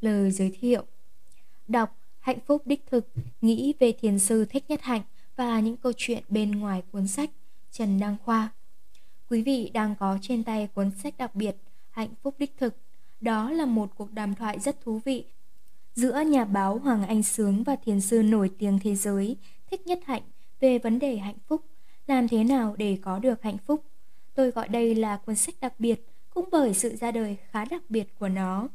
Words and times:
Lời 0.00 0.30
giới 0.30 0.56
thiệu 0.60 0.84
Đọc 1.68 1.96
Hạnh 2.20 2.38
phúc 2.46 2.62
đích 2.64 2.86
thực 2.86 3.08
Nghĩ 3.40 3.74
về 3.78 3.92
thiền 3.92 4.18
sư 4.18 4.44
Thích 4.44 4.64
Nhất 4.68 4.82
Hạnh 4.82 5.02
Và 5.36 5.60
những 5.60 5.76
câu 5.76 5.92
chuyện 5.96 6.24
bên 6.28 6.50
ngoài 6.50 6.82
cuốn 6.92 7.08
sách 7.08 7.30
Trần 7.70 8.00
Đăng 8.00 8.16
Khoa 8.24 8.48
Quý 9.30 9.42
vị 9.42 9.70
đang 9.74 9.94
có 9.98 10.18
trên 10.22 10.44
tay 10.44 10.68
cuốn 10.74 10.90
sách 11.02 11.14
đặc 11.18 11.34
biệt 11.34 11.56
Hạnh 11.90 12.14
phúc 12.22 12.34
đích 12.38 12.56
thực 12.58 12.74
Đó 13.20 13.50
là 13.50 13.66
một 13.66 13.90
cuộc 13.96 14.12
đàm 14.12 14.34
thoại 14.34 14.58
rất 14.58 14.80
thú 14.80 15.00
vị 15.04 15.24
giữa 15.94 16.20
nhà 16.20 16.44
báo 16.44 16.78
Hoàng 16.78 17.06
Anh 17.06 17.22
Sướng 17.22 17.64
và 17.64 17.76
thiền 17.76 18.00
sư 18.00 18.22
nổi 18.22 18.50
tiếng 18.58 18.78
thế 18.82 18.94
giới 18.94 19.36
Thích 19.70 19.86
Nhất 19.86 20.00
Hạnh 20.06 20.22
về 20.60 20.78
vấn 20.78 20.98
đề 20.98 21.16
hạnh 21.16 21.38
phúc, 21.46 21.64
làm 22.06 22.28
thế 22.28 22.44
nào 22.44 22.74
để 22.78 22.98
có 23.02 23.18
được 23.18 23.42
hạnh 23.42 23.58
phúc. 23.58 23.84
Tôi 24.34 24.50
gọi 24.50 24.68
đây 24.68 24.94
là 24.94 25.16
cuốn 25.16 25.36
sách 25.36 25.54
đặc 25.60 25.74
biệt 25.78 26.06
cũng 26.30 26.48
bởi 26.52 26.74
sự 26.74 26.96
ra 26.96 27.10
đời 27.10 27.36
khá 27.50 27.64
đặc 27.64 27.82
biệt 27.88 28.18
của 28.18 28.28
nó. 28.28 28.68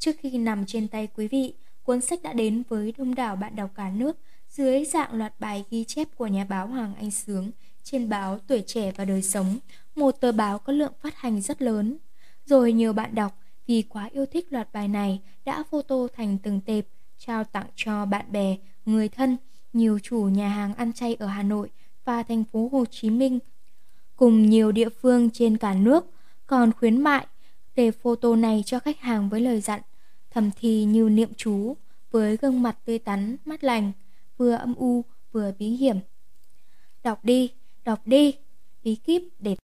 Trước 0.00 0.16
khi 0.20 0.38
nằm 0.38 0.66
trên 0.66 0.88
tay 0.88 1.08
quý 1.16 1.28
vị, 1.28 1.54
cuốn 1.82 2.00
sách 2.00 2.22
đã 2.22 2.32
đến 2.32 2.62
với 2.68 2.94
đông 2.98 3.14
đảo 3.14 3.36
bạn 3.36 3.56
đọc 3.56 3.70
cả 3.74 3.90
nước 3.90 4.18
dưới 4.48 4.84
dạng 4.84 5.14
loạt 5.14 5.40
bài 5.40 5.64
ghi 5.70 5.84
chép 5.84 6.08
của 6.16 6.26
nhà 6.26 6.44
báo 6.44 6.66
Hoàng 6.66 6.94
Anh 6.94 7.10
Sướng 7.10 7.50
trên 7.82 8.08
báo 8.08 8.38
Tuổi 8.38 8.62
Trẻ 8.66 8.92
và 8.96 9.04
Đời 9.04 9.22
Sống, 9.22 9.58
một 9.94 10.10
tờ 10.10 10.32
báo 10.32 10.58
có 10.58 10.72
lượng 10.72 10.92
phát 11.02 11.16
hành 11.16 11.40
rất 11.40 11.62
lớn. 11.62 11.96
Rồi 12.46 12.72
nhiều 12.72 12.92
bạn 12.92 13.14
đọc 13.14 13.38
vì 13.66 13.82
quá 13.82 14.08
yêu 14.12 14.26
thích 14.26 14.46
loạt 14.50 14.72
bài 14.72 14.88
này 14.88 15.20
đã 15.44 15.62
photo 15.70 15.96
thành 16.16 16.38
từng 16.42 16.60
tệp, 16.60 16.86
trao 17.18 17.44
tặng 17.44 17.66
cho 17.76 18.06
bạn 18.06 18.32
bè, 18.32 18.56
người 18.84 19.08
thân, 19.08 19.36
nhiều 19.72 19.98
chủ 20.02 20.22
nhà 20.22 20.48
hàng 20.48 20.74
ăn 20.74 20.92
chay 20.92 21.14
ở 21.14 21.26
Hà 21.26 21.42
Nội 21.42 21.70
và 22.04 22.22
thành 22.22 22.44
phố 22.44 22.68
Hồ 22.72 22.84
Chí 22.90 23.10
Minh 23.10 23.38
cùng 24.16 24.50
nhiều 24.50 24.72
địa 24.72 24.88
phương 24.88 25.30
trên 25.30 25.56
cả 25.56 25.74
nước 25.74 26.06
còn 26.46 26.72
khuyến 26.72 27.00
mại 27.00 27.26
tệp 27.74 27.94
photo 28.02 28.36
này 28.36 28.62
cho 28.66 28.78
khách 28.78 29.00
hàng 29.00 29.28
với 29.28 29.40
lời 29.40 29.60
dặn 29.60 29.80
thầm 30.30 30.50
thì 30.56 30.84
như 30.84 31.08
niệm 31.08 31.30
chú 31.36 31.76
với 32.10 32.36
gương 32.36 32.62
mặt 32.62 32.78
tươi 32.84 32.98
tắn, 32.98 33.36
mắt 33.44 33.64
lành, 33.64 33.92
vừa 34.36 34.54
âm 34.54 34.74
u 34.74 35.04
vừa 35.32 35.52
bí 35.58 35.66
hiểm. 35.66 35.96
Đọc 37.02 37.24
đi, 37.24 37.50
đọc 37.84 38.06
đi, 38.06 38.34
bí 38.84 38.94
kíp 38.94 39.22
để 39.38 39.56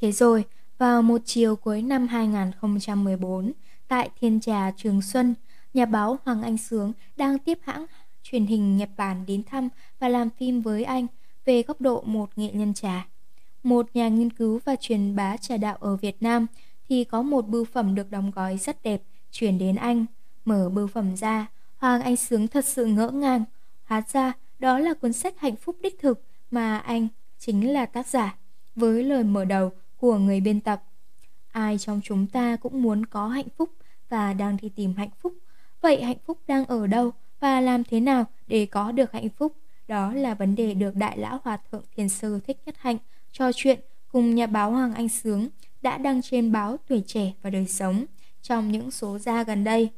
Thế 0.00 0.12
rồi, 0.12 0.44
vào 0.78 1.02
một 1.02 1.20
chiều 1.24 1.56
cuối 1.56 1.82
năm 1.82 2.06
2014, 2.06 3.52
tại 3.88 4.10
Thiên 4.20 4.40
Trà 4.40 4.70
Trường 4.76 5.02
Xuân, 5.02 5.34
nhà 5.74 5.86
báo 5.86 6.18
Hoàng 6.24 6.42
Anh 6.42 6.58
Sướng 6.58 6.92
đang 7.16 7.38
tiếp 7.38 7.58
hãng 7.62 7.86
truyền 8.22 8.46
hình 8.46 8.76
Nhật 8.76 8.90
Bản 8.96 9.26
đến 9.26 9.42
thăm 9.42 9.68
và 9.98 10.08
làm 10.08 10.30
phim 10.30 10.60
với 10.60 10.84
anh 10.84 11.06
về 11.44 11.62
góc 11.62 11.80
độ 11.80 12.02
một 12.06 12.30
nghệ 12.36 12.50
nhân 12.52 12.74
trà. 12.74 13.06
Một 13.62 13.86
nhà 13.94 14.08
nghiên 14.08 14.30
cứu 14.30 14.60
và 14.64 14.76
truyền 14.76 15.16
bá 15.16 15.36
trà 15.36 15.56
đạo 15.56 15.76
ở 15.80 15.96
Việt 15.96 16.22
Nam 16.22 16.46
thì 16.88 17.04
có 17.04 17.22
một 17.22 17.48
bưu 17.48 17.64
phẩm 17.64 17.94
được 17.94 18.10
đóng 18.10 18.30
gói 18.30 18.58
rất 18.58 18.82
đẹp 18.82 19.02
chuyển 19.30 19.58
đến 19.58 19.76
anh. 19.76 20.06
Mở 20.44 20.68
bưu 20.68 20.86
phẩm 20.86 21.16
ra, 21.16 21.46
Hoàng 21.76 22.02
Anh 22.02 22.16
Sướng 22.16 22.48
thật 22.48 22.64
sự 22.64 22.86
ngỡ 22.86 23.10
ngàng. 23.10 23.44
Hóa 23.84 24.02
ra 24.12 24.32
đó 24.58 24.78
là 24.78 24.94
cuốn 24.94 25.12
sách 25.12 25.34
hạnh 25.38 25.56
phúc 25.56 25.76
đích 25.80 26.00
thực 26.00 26.22
mà 26.50 26.78
anh 26.78 27.08
chính 27.38 27.72
là 27.72 27.86
tác 27.86 28.06
giả. 28.06 28.36
Với 28.76 29.02
lời 29.02 29.24
mở 29.24 29.44
đầu 29.44 29.70
của 29.96 30.18
người 30.18 30.40
biên 30.40 30.60
tập. 30.60 30.82
Ai 31.52 31.78
trong 31.78 32.00
chúng 32.04 32.26
ta 32.26 32.56
cũng 32.56 32.82
muốn 32.82 33.06
có 33.06 33.28
hạnh 33.28 33.48
phúc 33.56 33.70
và 34.08 34.32
đang 34.32 34.56
đi 34.62 34.68
tìm 34.68 34.94
hạnh 34.94 35.10
phúc. 35.20 35.34
Vậy 35.80 36.02
hạnh 36.02 36.18
phúc 36.26 36.38
đang 36.46 36.64
ở 36.64 36.86
đâu 36.86 37.10
và 37.40 37.60
làm 37.60 37.84
thế 37.84 38.00
nào 38.00 38.24
để 38.46 38.66
có 38.66 38.92
được 38.92 39.12
hạnh 39.12 39.28
phúc? 39.28 39.56
Đó 39.88 40.12
là 40.12 40.34
vấn 40.34 40.54
đề 40.54 40.74
được 40.74 40.96
Đại 40.96 41.18
Lão 41.18 41.40
Hòa 41.44 41.58
Thượng 41.70 41.84
Thiền 41.96 42.08
Sư 42.08 42.40
Thích 42.46 42.58
Nhất 42.66 42.74
Hạnh 42.78 42.98
trò 43.32 43.50
chuyện 43.54 43.80
cùng 44.12 44.34
nhà 44.34 44.46
báo 44.46 44.70
Hoàng 44.70 44.94
Anh 44.94 45.08
Sướng 45.08 45.48
đã 45.84 45.98
đăng 45.98 46.22
trên 46.22 46.52
báo 46.52 46.76
Tuổi 46.88 47.02
Trẻ 47.06 47.32
và 47.42 47.50
Đời 47.50 47.66
Sống 47.66 48.04
trong 48.42 48.72
những 48.72 48.90
số 48.90 49.18
ra 49.18 49.44
gần 49.44 49.64
đây. 49.64 49.90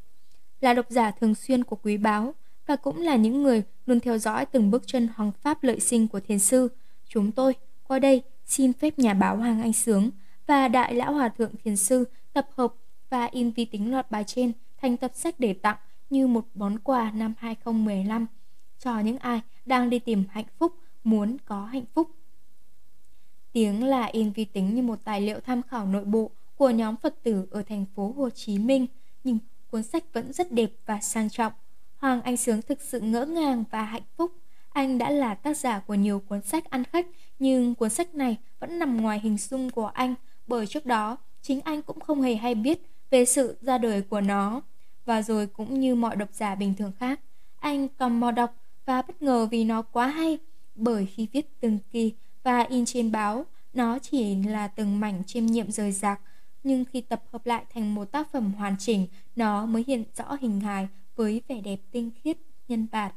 Là 0.61 0.75
độc 0.75 0.87
giả 0.89 1.11
thường 1.11 1.35
xuyên 1.35 1.65
của 1.65 1.77
quý 1.77 1.97
báo 1.97 2.35
và 2.67 2.77
cũng 2.77 3.03
là 3.03 3.17
những 3.17 3.43
người 3.43 3.63
luôn 3.87 4.01
theo 4.01 4.19
dõi 4.19 4.47
từng 4.47 4.71
bước 4.71 4.83
chân 4.87 5.09
hoàng 5.17 5.33
pháp 5.43 5.63
lợi 5.63 5.81
sinh 5.81 6.09
của 6.09 6.21
thiền 6.21 6.39
sư, 6.39 6.69
chúng 7.09 7.33
tôi 7.33 7.55
qua 7.89 7.99
đây 7.99 8.23
xin 8.47 8.73
phép 8.73 8.99
nhà 8.99 9.15
báo 9.15 9.37
Hoàng 9.37 9.63
Anh 9.63 9.73
Sướng 9.73 10.11
và 10.47 10.69
Đại 10.69 10.95
Lão 10.95 11.13
Hòa 11.13 11.29
Thượng 11.29 11.53
Thiền 11.65 11.77
Sư 11.77 12.05
tập 12.33 12.49
hợp 12.57 12.75
và 13.11 13.25
in 13.25 13.51
vi 13.51 13.65
tính 13.65 13.91
loạt 13.91 14.11
bài 14.11 14.25
trên 14.25 14.53
thành 14.81 14.97
tập 14.97 15.11
sách 15.15 15.35
để 15.41 15.53
tặng 15.53 15.77
như 16.11 16.27
một 16.27 16.47
món 16.55 16.79
quà 16.79 17.11
năm 17.11 17.35
2015 17.39 18.27
cho 18.79 18.99
những 18.99 19.19
ai 19.19 19.41
đang 19.67 19.91
đi 19.91 19.99
tìm 19.99 20.25
hạnh 20.31 20.45
phúc, 20.59 20.73
muốn 21.05 21.37
có 21.45 21.65
hạnh 21.65 21.85
phúc. 21.95 22.11
Tiếng 23.57 23.85
là 23.85 24.05
in 24.13 24.31
vi 24.31 24.45
tính 24.45 24.75
như 24.75 24.83
một 24.83 24.99
tài 25.05 25.21
liệu 25.21 25.41
tham 25.41 25.63
khảo 25.63 25.87
nội 25.87 26.05
bộ 26.05 26.31
của 26.57 26.71
nhóm 26.71 26.97
Phật 26.97 27.23
tử 27.23 27.47
ở 27.51 27.63
thành 27.63 27.85
phố 27.95 28.15
Hồ 28.17 28.31
Chí 28.31 28.59
Minh, 28.59 28.87
nhưng 29.25 29.39
cuốn 29.71 29.83
sách 29.83 30.05
vẫn 30.13 30.33
rất 30.33 30.53
đẹp 30.53 30.71
và 30.87 31.01
sang 31.01 31.31
trọng. 31.31 31.53
Hoàng 31.97 32.23
Anh 32.23 32.37
Sướng 32.37 32.63
thực 32.63 32.83
sự 32.83 33.01
ngỡ 33.01 33.25
ngàng 33.25 33.65
và 33.71 33.83
hạnh 33.83 34.03
phúc. 34.17 34.33
Anh 34.73 34.99
đã 34.99 35.11
là 35.11 35.35
tác 35.35 35.57
giả 35.57 35.79
của 35.79 35.95
nhiều 35.95 36.23
cuốn 36.29 36.43
sách 36.43 36.71
ăn 36.71 36.85
khách 36.85 37.07
nhưng 37.39 37.75
cuốn 37.75 37.91
sách 37.91 38.15
này 38.15 38.37
vẫn 38.61 38.79
nằm 38.79 38.97
ngoài 38.97 39.21
hình 39.23 39.39
dung 39.39 39.71
của 39.71 39.87
anh 39.87 40.15
bởi 40.47 40.67
trước 40.67 40.87
đó 40.87 41.17
chính 41.43 41.61
anh 41.61 41.83
cũng 41.83 42.01
không 42.01 42.23
hề 42.23 42.35
hay 42.35 42.55
biết 42.55 42.81
về 43.11 43.25
sự 43.25 43.57
ra 43.61 43.79
đời 43.79 44.03
của 44.03 44.21
nó. 44.21 44.61
Và 45.05 45.23
rồi 45.23 45.47
cũng 45.47 45.81
như 45.81 45.95
mọi 45.95 46.17
độc 46.17 46.29
giả 46.33 46.55
bình 46.55 46.75
thường 46.75 46.93
khác, 46.99 47.21
anh 47.61 47.89
cầm 47.89 48.21
mò 48.21 48.31
đọc 48.31 48.55
và 48.85 49.03
bất 49.03 49.23
ngờ 49.23 49.49
vì 49.51 49.65
nó 49.65 49.83
quá 49.83 50.07
hay 50.07 50.39
bởi 50.75 51.07
khi 51.07 51.27
viết 51.33 51.61
từng 51.61 51.79
kỳ 51.91 52.13
và 52.47 52.61
in 52.61 52.85
trên 52.85 53.13
báo, 53.13 53.47
nó 53.73 53.99
chỉ 53.99 54.35
là 54.35 54.69
từng 54.69 55.01
mảnh 55.01 55.23
chiêm 55.27 55.47
nhiệm 55.47 55.71
rời 55.71 55.93
rạc, 55.93 56.21
nhưng 56.63 56.85
khi 56.85 57.01
tập 57.01 57.23
hợp 57.33 57.47
lại 57.47 57.65
thành 57.75 57.95
một 57.95 58.05
tác 58.05 58.33
phẩm 58.33 58.55
hoàn 58.55 58.77
chỉnh, 58.79 59.07
nó 59.37 59.67
mới 59.67 59.85
hiện 59.87 60.05
rõ 60.17 60.37
hình 60.41 60.61
hài 60.61 60.89
với 61.17 61.43
vẻ 61.49 61.61
đẹp 61.61 61.81
tinh 61.91 62.11
khiết, 62.23 62.39
nhân 62.69 62.87
bản. 62.93 63.13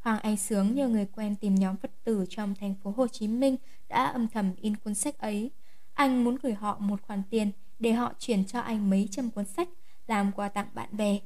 Hoàng 0.00 0.20
Anh 0.20 0.36
Sướng 0.36 0.74
nhờ 0.74 0.88
người 0.88 1.06
quen 1.06 1.36
tìm 1.36 1.54
nhóm 1.54 1.76
Phật 1.76 1.90
tử 2.04 2.24
trong 2.28 2.54
thành 2.54 2.74
phố 2.82 2.94
Hồ 2.96 3.06
Chí 3.08 3.28
Minh 3.28 3.56
đã 3.88 4.04
âm 4.04 4.28
thầm 4.28 4.52
in 4.60 4.76
cuốn 4.76 4.94
sách 4.94 5.18
ấy. 5.18 5.50
Anh 5.94 6.24
muốn 6.24 6.36
gửi 6.42 6.54
họ 6.54 6.76
một 6.78 7.02
khoản 7.02 7.22
tiền 7.30 7.50
để 7.78 7.92
họ 7.92 8.12
chuyển 8.18 8.44
cho 8.44 8.60
anh 8.60 8.90
mấy 8.90 9.08
trăm 9.10 9.30
cuốn 9.30 9.44
sách 9.44 9.68
làm 10.06 10.32
quà 10.32 10.48
tặng 10.48 10.68
bạn 10.74 10.88
bè. 10.92 11.18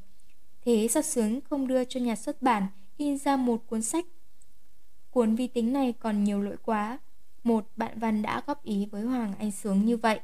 Thế 0.65 0.89
sao 0.91 1.03
Sướng 1.03 1.41
không 1.41 1.67
đưa 1.67 1.85
cho 1.85 2.01
nhà 2.01 2.17
xuất 2.17 2.43
bản 2.43 2.67
in 2.97 3.19
ra 3.19 3.37
một 3.37 3.67
cuốn 3.67 3.83
sách? 3.83 4.07
Cuốn 5.11 5.35
vi 5.35 5.47
tính 5.47 5.73
này 5.73 5.93
còn 5.93 6.25
nhiều 6.25 6.43
lỗi 6.43 6.57
quá. 6.63 6.99
Một 7.45 7.67
bạn 7.77 7.99
văn 7.99 8.23
đã 8.23 8.43
góp 8.47 8.65
ý 8.65 8.87
với 8.87 9.03
Hoàng 9.03 9.33
Anh 9.39 9.51
Sướng 9.51 9.85
như 9.85 9.97
vậy. 9.97 10.21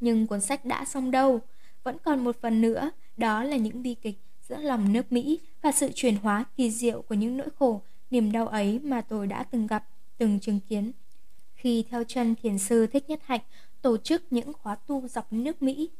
Nhưng 0.00 0.26
cuốn 0.26 0.40
sách 0.40 0.64
đã 0.64 0.84
xong 0.84 1.10
đâu, 1.10 1.40
vẫn 1.82 1.96
còn 2.04 2.24
một 2.24 2.36
phần 2.40 2.60
nữa, 2.60 2.90
đó 3.16 3.42
là 3.42 3.56
những 3.56 3.82
bi 3.82 3.94
kịch 3.94 4.18
giữa 4.48 4.56
lòng 4.56 4.92
nước 4.92 5.12
Mỹ 5.12 5.40
và 5.62 5.72
sự 5.72 5.90
chuyển 5.94 6.16
hóa 6.16 6.44
kỳ 6.56 6.70
diệu 6.70 7.02
của 7.02 7.14
những 7.14 7.36
nỗi 7.36 7.48
khổ, 7.58 7.82
niềm 8.10 8.32
đau 8.32 8.48
ấy 8.48 8.78
mà 8.78 9.00
tôi 9.00 9.26
đã 9.26 9.42
từng 9.42 9.66
gặp, 9.66 9.88
từng 10.18 10.40
chứng 10.40 10.60
kiến. 10.60 10.92
Khi 11.54 11.84
theo 11.90 12.04
chân 12.04 12.34
thiền 12.42 12.58
sư 12.58 12.86
Thích 12.86 13.08
Nhất 13.08 13.20
Hạnh 13.24 13.40
tổ 13.82 13.96
chức 13.96 14.22
những 14.30 14.52
khóa 14.52 14.74
tu 14.74 15.08
dọc 15.08 15.32
nước 15.32 15.62
Mỹ. 15.62 15.90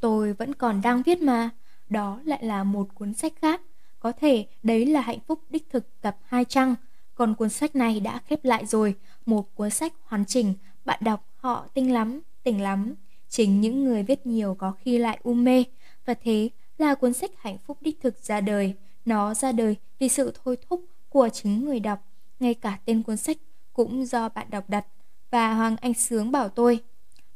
Tôi 0.00 0.32
vẫn 0.32 0.54
còn 0.54 0.80
đang 0.82 1.02
viết 1.02 1.20
mà, 1.22 1.50
đó 1.88 2.20
lại 2.24 2.44
là 2.44 2.64
một 2.64 2.94
cuốn 2.94 3.14
sách 3.14 3.32
khác. 3.40 3.60
Có 4.00 4.12
thể 4.12 4.46
đấy 4.62 4.86
là 4.86 5.00
hạnh 5.00 5.20
phúc 5.26 5.40
đích 5.50 5.70
thực 5.70 6.00
tập 6.00 6.16
hai 6.24 6.44
trang, 6.44 6.74
còn 7.16 7.34
cuốn 7.34 7.48
sách 7.48 7.76
này 7.76 8.00
đã 8.00 8.18
khép 8.18 8.44
lại 8.44 8.66
rồi, 8.66 8.94
một 9.26 9.54
cuốn 9.54 9.70
sách 9.70 9.92
hoàn 10.02 10.24
chỉnh, 10.24 10.54
bạn 10.84 10.98
đọc 11.02 11.26
họ 11.36 11.66
tinh 11.74 11.92
lắm, 11.92 12.20
tỉnh 12.42 12.62
lắm. 12.62 12.94
Chính 13.28 13.60
những 13.60 13.84
người 13.84 14.02
viết 14.02 14.26
nhiều 14.26 14.54
có 14.58 14.72
khi 14.72 14.98
lại 14.98 15.18
u 15.22 15.34
mê, 15.34 15.64
và 16.04 16.14
thế 16.14 16.48
là 16.78 16.94
cuốn 16.94 17.12
sách 17.12 17.30
hạnh 17.38 17.58
phúc 17.58 17.78
đích 17.80 18.00
thực 18.00 18.18
ra 18.18 18.40
đời. 18.40 18.74
Nó 19.04 19.34
ra 19.34 19.52
đời 19.52 19.76
vì 19.98 20.08
sự 20.08 20.32
thôi 20.44 20.56
thúc 20.68 20.84
của 21.08 21.28
chính 21.28 21.64
người 21.64 21.80
đọc, 21.80 21.98
ngay 22.40 22.54
cả 22.54 22.78
tên 22.84 23.02
cuốn 23.02 23.16
sách 23.16 23.36
cũng 23.72 24.06
do 24.06 24.28
bạn 24.28 24.46
đọc 24.50 24.64
đặt 24.68 24.86
và 25.30 25.54
Hoàng 25.54 25.76
Anh 25.76 25.94
Sướng 25.94 26.32
bảo 26.32 26.48
tôi. 26.48 26.80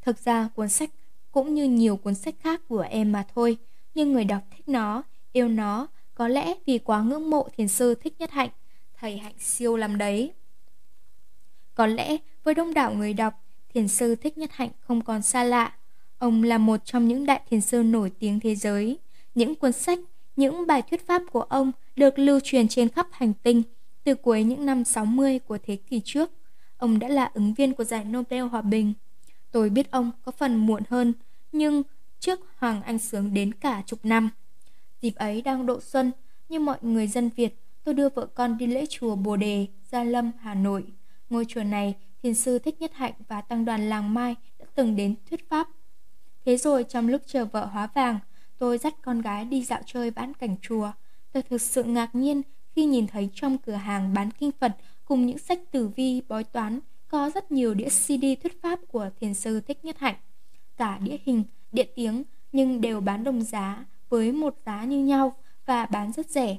Thực 0.02 0.18
ra 0.18 0.48
cuốn 0.54 0.68
sách 0.68 0.90
cũng 1.32 1.54
như 1.54 1.64
nhiều 1.64 1.96
cuốn 1.96 2.14
sách 2.14 2.34
khác 2.40 2.60
của 2.68 2.80
em 2.90 3.12
mà 3.12 3.24
thôi, 3.34 3.56
nhưng 3.94 4.12
người 4.12 4.24
đọc 4.24 4.42
thích 4.56 4.68
nó, 4.68 5.02
yêu 5.32 5.48
nó, 5.48 5.86
có 6.14 6.28
lẽ 6.28 6.54
vì 6.66 6.78
quá 6.78 7.02
ngưỡng 7.02 7.30
mộ 7.30 7.48
thiền 7.56 7.68
sư 7.68 7.94
thích 7.94 8.14
nhất 8.18 8.30
hạnh, 8.30 8.50
thầy 9.00 9.18
hạnh 9.18 9.34
siêu 9.38 9.76
lắm 9.76 9.98
đấy. 9.98 10.32
Có 11.74 11.86
lẽ 11.86 12.16
với 12.44 12.54
đông 12.54 12.74
đảo 12.74 12.94
người 12.94 13.14
đọc, 13.14 13.34
thiền 13.74 13.88
sư 13.88 14.14
thích 14.14 14.38
nhất 14.38 14.50
hạnh 14.52 14.70
không 14.80 15.04
còn 15.04 15.22
xa 15.22 15.44
lạ. 15.44 15.74
Ông 16.18 16.42
là 16.42 16.58
một 16.58 16.84
trong 16.84 17.08
những 17.08 17.26
đại 17.26 17.40
thiền 17.50 17.60
sư 17.60 17.82
nổi 17.82 18.12
tiếng 18.18 18.40
thế 18.40 18.54
giới. 18.54 18.98
Những 19.34 19.54
cuốn 19.54 19.72
sách, 19.72 19.98
những 20.36 20.66
bài 20.66 20.82
thuyết 20.82 21.06
pháp 21.06 21.22
của 21.32 21.42
ông 21.42 21.72
được 21.96 22.18
lưu 22.18 22.40
truyền 22.44 22.68
trên 22.68 22.88
khắp 22.88 23.06
hành 23.12 23.32
tinh 23.34 23.62
từ 24.04 24.14
cuối 24.14 24.44
những 24.44 24.66
năm 24.66 24.84
60 24.84 25.38
của 25.38 25.58
thế 25.62 25.76
kỷ 25.76 26.00
trước. 26.04 26.30
Ông 26.76 26.98
đã 26.98 27.08
là 27.08 27.30
ứng 27.34 27.54
viên 27.54 27.74
của 27.74 27.84
giải 27.84 28.04
Nobel 28.04 28.42
Hòa 28.42 28.62
Bình. 28.62 28.92
Tôi 29.50 29.70
biết 29.70 29.90
ông 29.90 30.10
có 30.24 30.32
phần 30.32 30.56
muộn 30.56 30.82
hơn, 30.88 31.12
nhưng 31.52 31.82
trước 32.18 32.40
Hoàng 32.56 32.82
Anh 32.82 32.98
Sướng 32.98 33.34
đến 33.34 33.54
cả 33.54 33.82
chục 33.86 33.98
năm. 34.02 34.30
Dịp 35.02 35.14
ấy 35.14 35.42
đang 35.42 35.66
độ 35.66 35.80
xuân, 35.80 36.12
như 36.48 36.60
mọi 36.60 36.78
người 36.82 37.06
dân 37.06 37.30
Việt, 37.36 37.54
tôi 37.84 37.94
đưa 37.94 38.08
vợ 38.08 38.26
con 38.26 38.58
đi 38.58 38.66
lễ 38.66 38.86
chùa 38.86 39.16
Bồ 39.16 39.36
Đề, 39.36 39.66
Gia 39.90 40.04
Lâm, 40.04 40.32
Hà 40.40 40.54
Nội. 40.54 40.84
Ngôi 41.30 41.44
chùa 41.44 41.62
này, 41.62 41.94
thiền 42.22 42.34
sư 42.34 42.58
Thích 42.58 42.80
Nhất 42.80 42.92
Hạnh 42.94 43.12
và 43.28 43.40
tăng 43.40 43.64
đoàn 43.64 43.88
làng 43.88 44.14
Mai 44.14 44.34
đã 44.58 44.66
từng 44.74 44.96
đến 44.96 45.14
thuyết 45.30 45.48
pháp. 45.48 45.68
Thế 46.44 46.56
rồi 46.56 46.84
trong 46.84 47.08
lúc 47.08 47.22
chờ 47.26 47.44
vợ 47.44 47.64
hóa 47.64 47.88
vàng, 47.94 48.18
tôi 48.58 48.78
dắt 48.78 48.94
con 49.02 49.20
gái 49.20 49.44
đi 49.44 49.64
dạo 49.64 49.80
chơi 49.86 50.10
vãn 50.10 50.34
cảnh 50.34 50.56
chùa. 50.62 50.92
Tôi 51.32 51.42
thực 51.42 51.62
sự 51.62 51.82
ngạc 51.82 52.14
nhiên 52.14 52.42
khi 52.74 52.84
nhìn 52.84 53.06
thấy 53.06 53.30
trong 53.34 53.58
cửa 53.58 53.72
hàng 53.72 54.14
bán 54.14 54.30
kinh 54.30 54.50
Phật 54.52 54.76
cùng 55.04 55.26
những 55.26 55.38
sách 55.38 55.58
tử 55.70 55.88
vi 55.88 56.22
bói 56.28 56.44
toán 56.44 56.80
có 57.08 57.30
rất 57.34 57.52
nhiều 57.52 57.74
đĩa 57.74 57.88
CD 57.88 58.24
thuyết 58.42 58.62
pháp 58.62 58.80
của 58.88 59.10
thiền 59.20 59.34
sư 59.34 59.60
Thích 59.60 59.84
Nhất 59.84 59.98
Hạnh. 59.98 60.16
Cả 60.76 60.98
đĩa 60.98 61.16
hình, 61.24 61.44
đĩa 61.72 61.84
tiếng 61.94 62.22
nhưng 62.52 62.80
đều 62.80 63.00
bán 63.00 63.24
đồng 63.24 63.42
giá 63.42 63.84
với 64.08 64.32
một 64.32 64.54
giá 64.66 64.84
như 64.84 65.04
nhau 65.04 65.36
và 65.66 65.86
bán 65.86 66.12
rất 66.12 66.30
rẻ. 66.30 66.56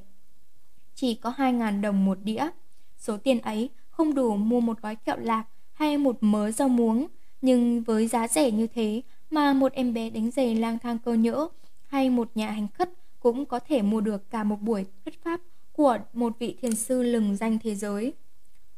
Chỉ 1.01 1.13
có 1.13 1.33
2.000 1.37 1.81
đồng 1.81 2.05
một 2.05 2.17
đĩa. 2.23 2.49
Số 2.97 3.17
tiền 3.17 3.39
ấy 3.39 3.69
không 3.89 4.15
đủ 4.15 4.35
mua 4.35 4.59
một 4.59 4.81
gói 4.81 4.95
kẹo 4.95 5.17
lạc 5.17 5.43
hay 5.73 5.97
một 5.97 6.17
mớ 6.21 6.51
rau 6.51 6.69
muống, 6.69 7.07
nhưng 7.41 7.83
với 7.83 8.07
giá 8.07 8.27
rẻ 8.27 8.51
như 8.51 8.67
thế 8.67 9.01
mà 9.29 9.53
một 9.53 9.73
em 9.73 9.93
bé 9.93 10.09
đánh 10.09 10.31
giày 10.31 10.55
lang 10.55 10.79
thang 10.79 10.99
cơ 11.05 11.13
nhỡ 11.13 11.47
hay 11.87 12.09
một 12.09 12.29
nhà 12.35 12.51
hành 12.51 12.67
khất 12.73 12.89
cũng 13.19 13.45
có 13.45 13.59
thể 13.59 13.81
mua 13.81 14.01
được 14.01 14.29
cả 14.29 14.43
một 14.43 14.61
buổi 14.61 14.85
thuyết 15.05 15.23
pháp 15.23 15.41
của 15.71 15.97
một 16.13 16.39
vị 16.39 16.55
thiền 16.61 16.75
sư 16.75 17.03
lừng 17.03 17.35
danh 17.35 17.59
thế 17.63 17.75
giới. 17.75 18.13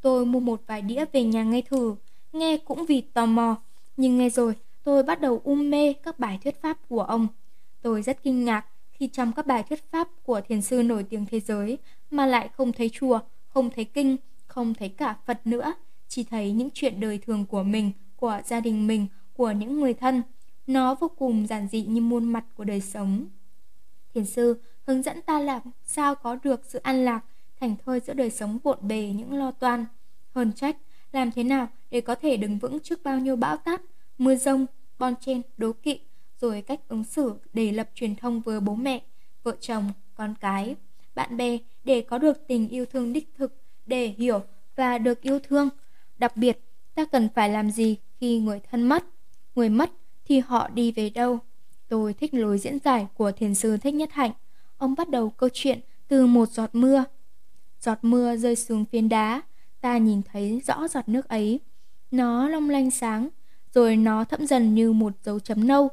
Tôi 0.02 0.26
mua 0.26 0.40
một 0.40 0.62
vài 0.68 0.82
đĩa 0.82 1.06
về 1.12 1.24
nhà 1.24 1.44
nghe 1.44 1.62
thử, 1.62 1.96
nghe 2.34 2.58
cũng 2.58 2.86
vì 2.86 3.02
tò 3.02 3.26
mò, 3.26 3.56
nhưng 3.98 4.18
nghe 4.18 4.30
rồi 4.30 4.56
tôi 4.84 5.04
bắt 5.04 5.22
đầu 5.22 5.42
um 5.44 5.70
mê 5.70 5.94
các 5.94 6.20
bài 6.20 6.40
thuyết 6.44 6.62
pháp 6.62 6.78
của 6.90 7.02
ông. 7.02 7.28
Tôi 7.82 8.02
rất 8.02 8.24
kinh 8.24 8.46
ngạc 8.46 8.66
khi 8.94 9.08
trong 9.08 9.32
các 9.32 9.48
bài 9.48 9.64
thuyết 9.64 9.92
pháp 9.92 10.08
của 10.24 10.42
thiền 10.42 10.62
sư 10.62 10.84
nổi 10.84 11.04
tiếng 11.04 11.26
thế 11.26 11.40
giới 11.40 11.78
mà 12.12 12.26
lại 12.26 12.50
không 12.54 12.74
thấy 12.74 12.90
chùa, 12.90 13.20
không 13.48 13.70
thấy 13.70 13.86
kinh, 13.86 14.18
không 14.48 14.74
thấy 14.74 14.90
cả 14.90 15.16
Phật 15.26 15.48
nữa, 15.48 15.74
chỉ 16.08 16.24
thấy 16.24 16.52
những 16.52 16.70
chuyện 16.74 17.00
đời 17.00 17.18
thường 17.18 17.46
của 17.46 17.64
mình, 17.64 17.92
của 18.16 18.42
gia 18.46 18.60
đình 18.60 18.88
mình, 18.88 19.08
của 19.34 19.52
những 19.52 19.80
người 19.80 19.94
thân. 19.94 20.22
Nó 20.68 20.96
vô 20.96 21.08
cùng 21.08 21.48
giản 21.48 21.68
dị 21.72 21.82
như 21.82 22.02
muôn 22.02 22.26
mặt 22.26 22.46
của 22.56 22.64
đời 22.64 22.82
sống. 22.82 23.26
Thiền 24.14 24.26
sư 24.26 24.62
hướng 24.88 25.02
dẫn 25.02 25.22
ta 25.22 25.40
làm 25.40 25.62
sao 25.86 26.16
có 26.16 26.38
được 26.44 26.62
sự 26.66 26.80
an 26.80 27.06
lạc, 27.06 27.26
thành 27.60 27.76
thơi 27.86 28.00
giữa 28.00 28.14
đời 28.14 28.30
sống 28.30 28.60
bộn 28.64 28.78
bề 28.82 29.14
những 29.16 29.34
lo 29.34 29.52
toan. 29.52 29.86
Hơn 30.36 30.54
trách, 30.54 30.78
làm 31.12 31.32
thế 31.32 31.44
nào 31.44 31.68
để 31.92 32.02
có 32.02 32.16
thể 32.16 32.38
đứng 32.38 32.58
vững 32.58 32.80
trước 32.80 33.04
bao 33.04 33.20
nhiêu 33.20 33.36
bão 33.36 33.58
táp, 33.58 33.82
mưa 34.18 34.36
rông, 34.36 34.66
bon 35.00 35.16
chen, 35.16 35.42
đố 35.58 35.74
kỵ, 35.74 36.00
rồi 36.44 36.62
cách 36.62 36.80
ứng 36.88 37.04
xử 37.04 37.34
để 37.54 37.72
lập 37.72 37.90
truyền 37.96 38.16
thông 38.16 38.42
với 38.42 38.60
bố 38.60 38.76
mẹ, 38.76 39.02
vợ 39.44 39.56
chồng, 39.62 39.92
con 40.16 40.36
cái, 40.40 40.76
bạn 41.16 41.38
bè 41.38 41.58
để 41.84 42.02
có 42.02 42.18
được 42.18 42.48
tình 42.48 42.70
yêu 42.70 42.86
thương 42.86 43.14
đích 43.14 43.30
thực, 43.38 43.62
để 43.86 44.08
hiểu 44.18 44.42
và 44.76 44.98
được 44.98 45.22
yêu 45.22 45.40
thương. 45.40 45.70
Đặc 46.18 46.38
biệt, 46.38 46.60
ta 46.96 47.06
cần 47.06 47.30
phải 47.36 47.50
làm 47.50 47.72
gì 47.72 47.98
khi 48.20 48.40
người 48.40 48.60
thân 48.72 48.84
mất? 48.84 49.06
Người 49.56 49.70
mất 49.70 49.92
thì 50.26 50.40
họ 50.40 50.68
đi 50.68 50.92
về 50.92 51.10
đâu? 51.10 51.40
Tôi 51.88 52.14
thích 52.14 52.34
lối 52.34 52.58
diễn 52.58 52.80
giải 52.80 53.08
của 53.14 53.32
thiền 53.32 53.56
sư 53.56 53.78
Thích 53.78 53.94
Nhất 53.94 54.10
Hạnh. 54.12 54.32
Ông 54.78 54.96
bắt 54.96 55.10
đầu 55.10 55.30
câu 55.30 55.50
chuyện 55.54 55.80
từ 56.08 56.26
một 56.26 56.50
giọt 56.50 56.70
mưa. 56.74 57.04
Giọt 57.82 57.98
mưa 58.02 58.36
rơi 58.36 58.56
xuống 58.56 58.86
phiến 58.86 59.10
đá, 59.10 59.42
ta 59.82 59.98
nhìn 59.98 60.22
thấy 60.32 60.62
rõ 60.66 60.88
giọt 60.88 61.10
nước 61.10 61.28
ấy. 61.28 61.60
Nó 62.12 62.50
long 62.50 62.70
lanh 62.70 62.92
sáng, 62.92 63.30
rồi 63.74 63.96
nó 63.96 64.24
thẫm 64.24 64.48
dần 64.48 64.76
như 64.76 64.92
một 64.92 65.14
dấu 65.24 65.40
chấm 65.40 65.68
nâu. 65.68 65.90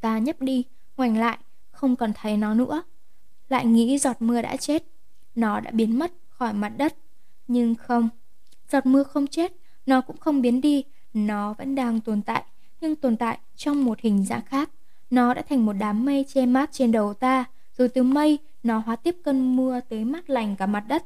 Ta 0.00 0.18
nhấp 0.18 0.40
đi, 0.40 0.64
ngoảnh 0.96 1.18
lại, 1.18 1.38
không 1.70 1.96
còn 1.96 2.12
thấy 2.14 2.36
nó 2.36 2.54
nữa. 2.54 2.82
Lại 3.48 3.66
nghĩ 3.66 3.98
giọt 3.98 4.22
mưa 4.22 4.42
đã 4.42 4.56
chết, 4.56 4.84
nó 5.34 5.60
đã 5.60 5.70
biến 5.70 5.98
mất 5.98 6.12
khỏi 6.28 6.52
mặt 6.52 6.72
đất. 6.76 6.96
Nhưng 7.48 7.74
không, 7.74 8.08
giọt 8.72 8.86
mưa 8.86 9.02
không 9.02 9.26
chết, 9.26 9.52
nó 9.86 10.00
cũng 10.00 10.16
không 10.16 10.42
biến 10.42 10.60
đi, 10.60 10.84
nó 11.14 11.54
vẫn 11.58 11.74
đang 11.74 12.00
tồn 12.00 12.22
tại, 12.22 12.44
nhưng 12.80 12.96
tồn 12.96 13.16
tại 13.16 13.38
trong 13.56 13.84
một 13.84 14.00
hình 14.00 14.24
dạng 14.24 14.44
khác. 14.44 14.70
Nó 15.10 15.34
đã 15.34 15.42
thành 15.42 15.66
một 15.66 15.72
đám 15.72 16.04
mây 16.04 16.24
che 16.28 16.46
mát 16.46 16.72
trên 16.72 16.92
đầu 16.92 17.14
ta, 17.14 17.44
rồi 17.76 17.88
từ 17.88 18.02
mây 18.02 18.38
nó 18.62 18.78
hóa 18.78 18.96
tiếp 18.96 19.16
cơn 19.24 19.56
mưa 19.56 19.80
tới 19.88 20.04
mát 20.04 20.30
lành 20.30 20.56
cả 20.56 20.66
mặt 20.66 20.84
đất. 20.88 21.04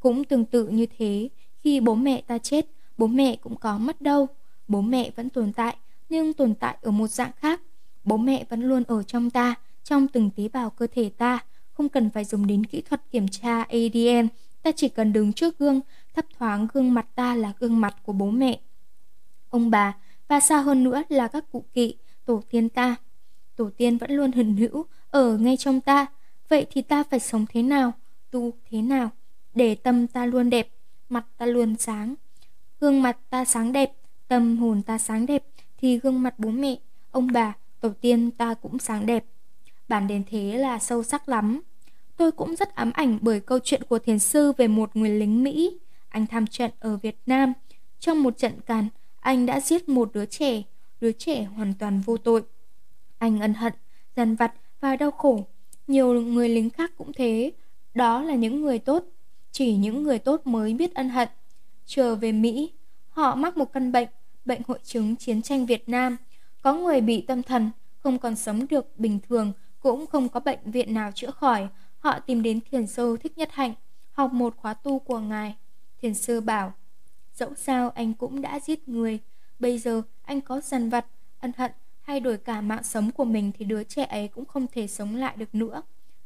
Cũng 0.00 0.24
tương 0.24 0.44
tự 0.44 0.68
như 0.68 0.86
thế, 0.98 1.28
khi 1.58 1.80
bố 1.80 1.94
mẹ 1.94 2.22
ta 2.26 2.38
chết, 2.38 2.66
bố 2.98 3.06
mẹ 3.06 3.36
cũng 3.36 3.56
có 3.56 3.78
mất 3.78 4.00
đâu. 4.00 4.26
Bố 4.68 4.80
mẹ 4.80 5.10
vẫn 5.16 5.30
tồn 5.30 5.52
tại, 5.52 5.76
nhưng 6.08 6.32
tồn 6.32 6.54
tại 6.54 6.76
ở 6.82 6.90
một 6.90 7.06
dạng 7.06 7.32
khác. 7.36 7.60
Bố 8.04 8.16
mẹ 8.16 8.44
vẫn 8.48 8.62
luôn 8.62 8.82
ở 8.88 9.02
trong 9.02 9.30
ta, 9.30 9.54
trong 9.84 10.08
từng 10.08 10.30
tế 10.36 10.48
bào 10.48 10.70
cơ 10.70 10.86
thể 10.86 11.08
ta, 11.08 11.38
không 11.72 11.88
cần 11.88 12.10
phải 12.10 12.24
dùng 12.24 12.46
đến 12.46 12.66
kỹ 12.66 12.80
thuật 12.80 13.10
kiểm 13.10 13.28
tra 13.28 13.62
ADN, 13.62 14.28
ta 14.62 14.70
chỉ 14.76 14.88
cần 14.88 15.12
đứng 15.12 15.32
trước 15.32 15.58
gương, 15.58 15.80
thấp 16.14 16.24
thoáng 16.38 16.68
gương 16.72 16.94
mặt 16.94 17.06
ta 17.14 17.34
là 17.34 17.52
gương 17.58 17.80
mặt 17.80 17.96
của 18.02 18.12
bố 18.12 18.30
mẹ. 18.30 18.60
Ông 19.50 19.70
bà, 19.70 19.96
và 20.28 20.40
xa 20.40 20.60
hơn 20.60 20.84
nữa 20.84 21.02
là 21.08 21.28
các 21.28 21.52
cụ 21.52 21.64
kỵ, 21.72 21.96
tổ 22.24 22.42
tiên 22.50 22.68
ta. 22.68 22.96
Tổ 23.56 23.70
tiên 23.76 23.98
vẫn 23.98 24.10
luôn 24.10 24.32
hần 24.32 24.56
hữu, 24.56 24.86
ở 25.10 25.38
ngay 25.38 25.56
trong 25.56 25.80
ta. 25.80 26.06
Vậy 26.48 26.66
thì 26.70 26.82
ta 26.82 27.02
phải 27.02 27.20
sống 27.20 27.46
thế 27.48 27.62
nào, 27.62 27.92
tu 28.30 28.52
thế 28.70 28.82
nào, 28.82 29.10
để 29.54 29.74
tâm 29.74 30.06
ta 30.06 30.26
luôn 30.26 30.50
đẹp, 30.50 30.68
mặt 31.08 31.26
ta 31.36 31.46
luôn 31.46 31.76
sáng. 31.78 32.14
Gương 32.80 33.02
mặt 33.02 33.18
ta 33.30 33.44
sáng 33.44 33.72
đẹp, 33.72 33.92
tâm 34.28 34.58
hồn 34.58 34.82
ta 34.82 34.98
sáng 34.98 35.26
đẹp, 35.26 35.44
thì 35.76 35.98
gương 35.98 36.22
mặt 36.22 36.38
bố 36.38 36.50
mẹ, 36.50 36.76
ông 37.10 37.28
bà, 37.32 37.54
tổ 37.82 37.88
tiên 38.00 38.30
ta 38.30 38.54
cũng 38.54 38.78
sáng 38.78 39.06
đẹp. 39.06 39.24
Bản 39.88 40.06
đến 40.06 40.22
thế 40.30 40.58
là 40.58 40.78
sâu 40.78 41.02
sắc 41.02 41.28
lắm. 41.28 41.60
Tôi 42.16 42.32
cũng 42.32 42.56
rất 42.56 42.74
ám 42.74 42.90
ảnh 42.94 43.18
bởi 43.20 43.40
câu 43.40 43.58
chuyện 43.58 43.82
của 43.82 43.98
thiền 43.98 44.18
sư 44.18 44.52
về 44.56 44.68
một 44.68 44.96
người 44.96 45.10
lính 45.10 45.42
Mỹ. 45.42 45.78
Anh 46.08 46.26
tham 46.26 46.46
trận 46.46 46.70
ở 46.80 46.96
Việt 46.96 47.16
Nam. 47.26 47.52
Trong 47.98 48.22
một 48.22 48.38
trận 48.38 48.60
càn, 48.66 48.88
anh 49.20 49.46
đã 49.46 49.60
giết 49.60 49.88
một 49.88 50.10
đứa 50.14 50.26
trẻ, 50.26 50.62
đứa 51.00 51.12
trẻ 51.12 51.44
hoàn 51.44 51.74
toàn 51.74 52.00
vô 52.00 52.16
tội. 52.16 52.42
Anh 53.18 53.40
ân 53.40 53.54
hận, 53.54 53.72
dằn 54.16 54.34
vặt 54.34 54.54
và 54.80 54.96
đau 54.96 55.10
khổ. 55.10 55.46
Nhiều 55.86 56.20
người 56.20 56.48
lính 56.48 56.70
khác 56.70 56.92
cũng 56.96 57.12
thế. 57.12 57.52
Đó 57.94 58.22
là 58.22 58.34
những 58.34 58.62
người 58.62 58.78
tốt. 58.78 59.04
Chỉ 59.52 59.76
những 59.76 60.02
người 60.02 60.18
tốt 60.18 60.40
mới 60.44 60.74
biết 60.74 60.94
ân 60.94 61.08
hận. 61.08 61.28
Trở 61.86 62.14
về 62.14 62.32
Mỹ, 62.32 62.72
họ 63.08 63.34
mắc 63.34 63.56
một 63.56 63.72
căn 63.72 63.92
bệnh, 63.92 64.08
bệnh 64.44 64.60
hội 64.66 64.78
chứng 64.84 65.16
chiến 65.16 65.42
tranh 65.42 65.66
Việt 65.66 65.88
Nam. 65.88 66.16
Có 66.62 66.74
người 66.74 67.00
bị 67.00 67.20
tâm 67.20 67.42
thần, 67.42 67.70
không 67.98 68.18
còn 68.18 68.36
sống 68.36 68.66
được 68.70 68.98
bình 68.98 69.18
thường, 69.28 69.52
cũng 69.80 70.06
không 70.06 70.28
có 70.28 70.40
bệnh 70.40 70.58
viện 70.64 70.94
nào 70.94 71.12
chữa 71.14 71.30
khỏi. 71.30 71.68
Họ 71.98 72.20
tìm 72.20 72.42
đến 72.42 72.60
thiền 72.70 72.86
sư 72.86 73.16
Thích 73.22 73.38
Nhất 73.38 73.48
Hạnh, 73.52 73.74
học 74.12 74.32
một 74.32 74.56
khóa 74.56 74.74
tu 74.74 74.98
của 74.98 75.18
ngài. 75.18 75.56
Thiền 76.02 76.14
sư 76.14 76.40
bảo, 76.40 76.72
dẫu 77.34 77.54
sao 77.54 77.90
anh 77.90 78.14
cũng 78.14 78.42
đã 78.42 78.60
giết 78.60 78.88
người, 78.88 79.18
bây 79.58 79.78
giờ 79.78 80.02
anh 80.22 80.40
có 80.40 80.60
dằn 80.60 80.90
vặt, 80.90 81.06
ân 81.38 81.52
hận 81.56 81.72
hay 82.02 82.20
đổi 82.20 82.36
cả 82.36 82.60
mạng 82.60 82.82
sống 82.82 83.10
của 83.10 83.24
mình 83.24 83.52
thì 83.58 83.64
đứa 83.64 83.84
trẻ 83.84 84.04
ấy 84.04 84.28
cũng 84.28 84.44
không 84.44 84.66
thể 84.72 84.86
sống 84.86 85.16
lại 85.16 85.36
được 85.36 85.54
nữa. 85.54 85.82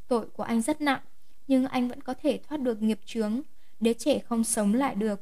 Tội 0.09 0.27
của 0.27 0.43
anh 0.43 0.63
rất 0.63 0.81
nặng, 0.81 1.01
nhưng 1.49 1.67
anh 1.67 1.89
vẫn 1.89 2.01
có 2.01 2.15
thể 2.23 2.41
thoát 2.49 2.61
được 2.61 2.83
nghiệp 2.83 3.01
chướng, 3.05 3.41
đứa 3.81 3.93
trẻ 3.93 4.19
không 4.19 4.45
sống 4.45 4.75
lại 4.75 4.95
được. 4.95 5.21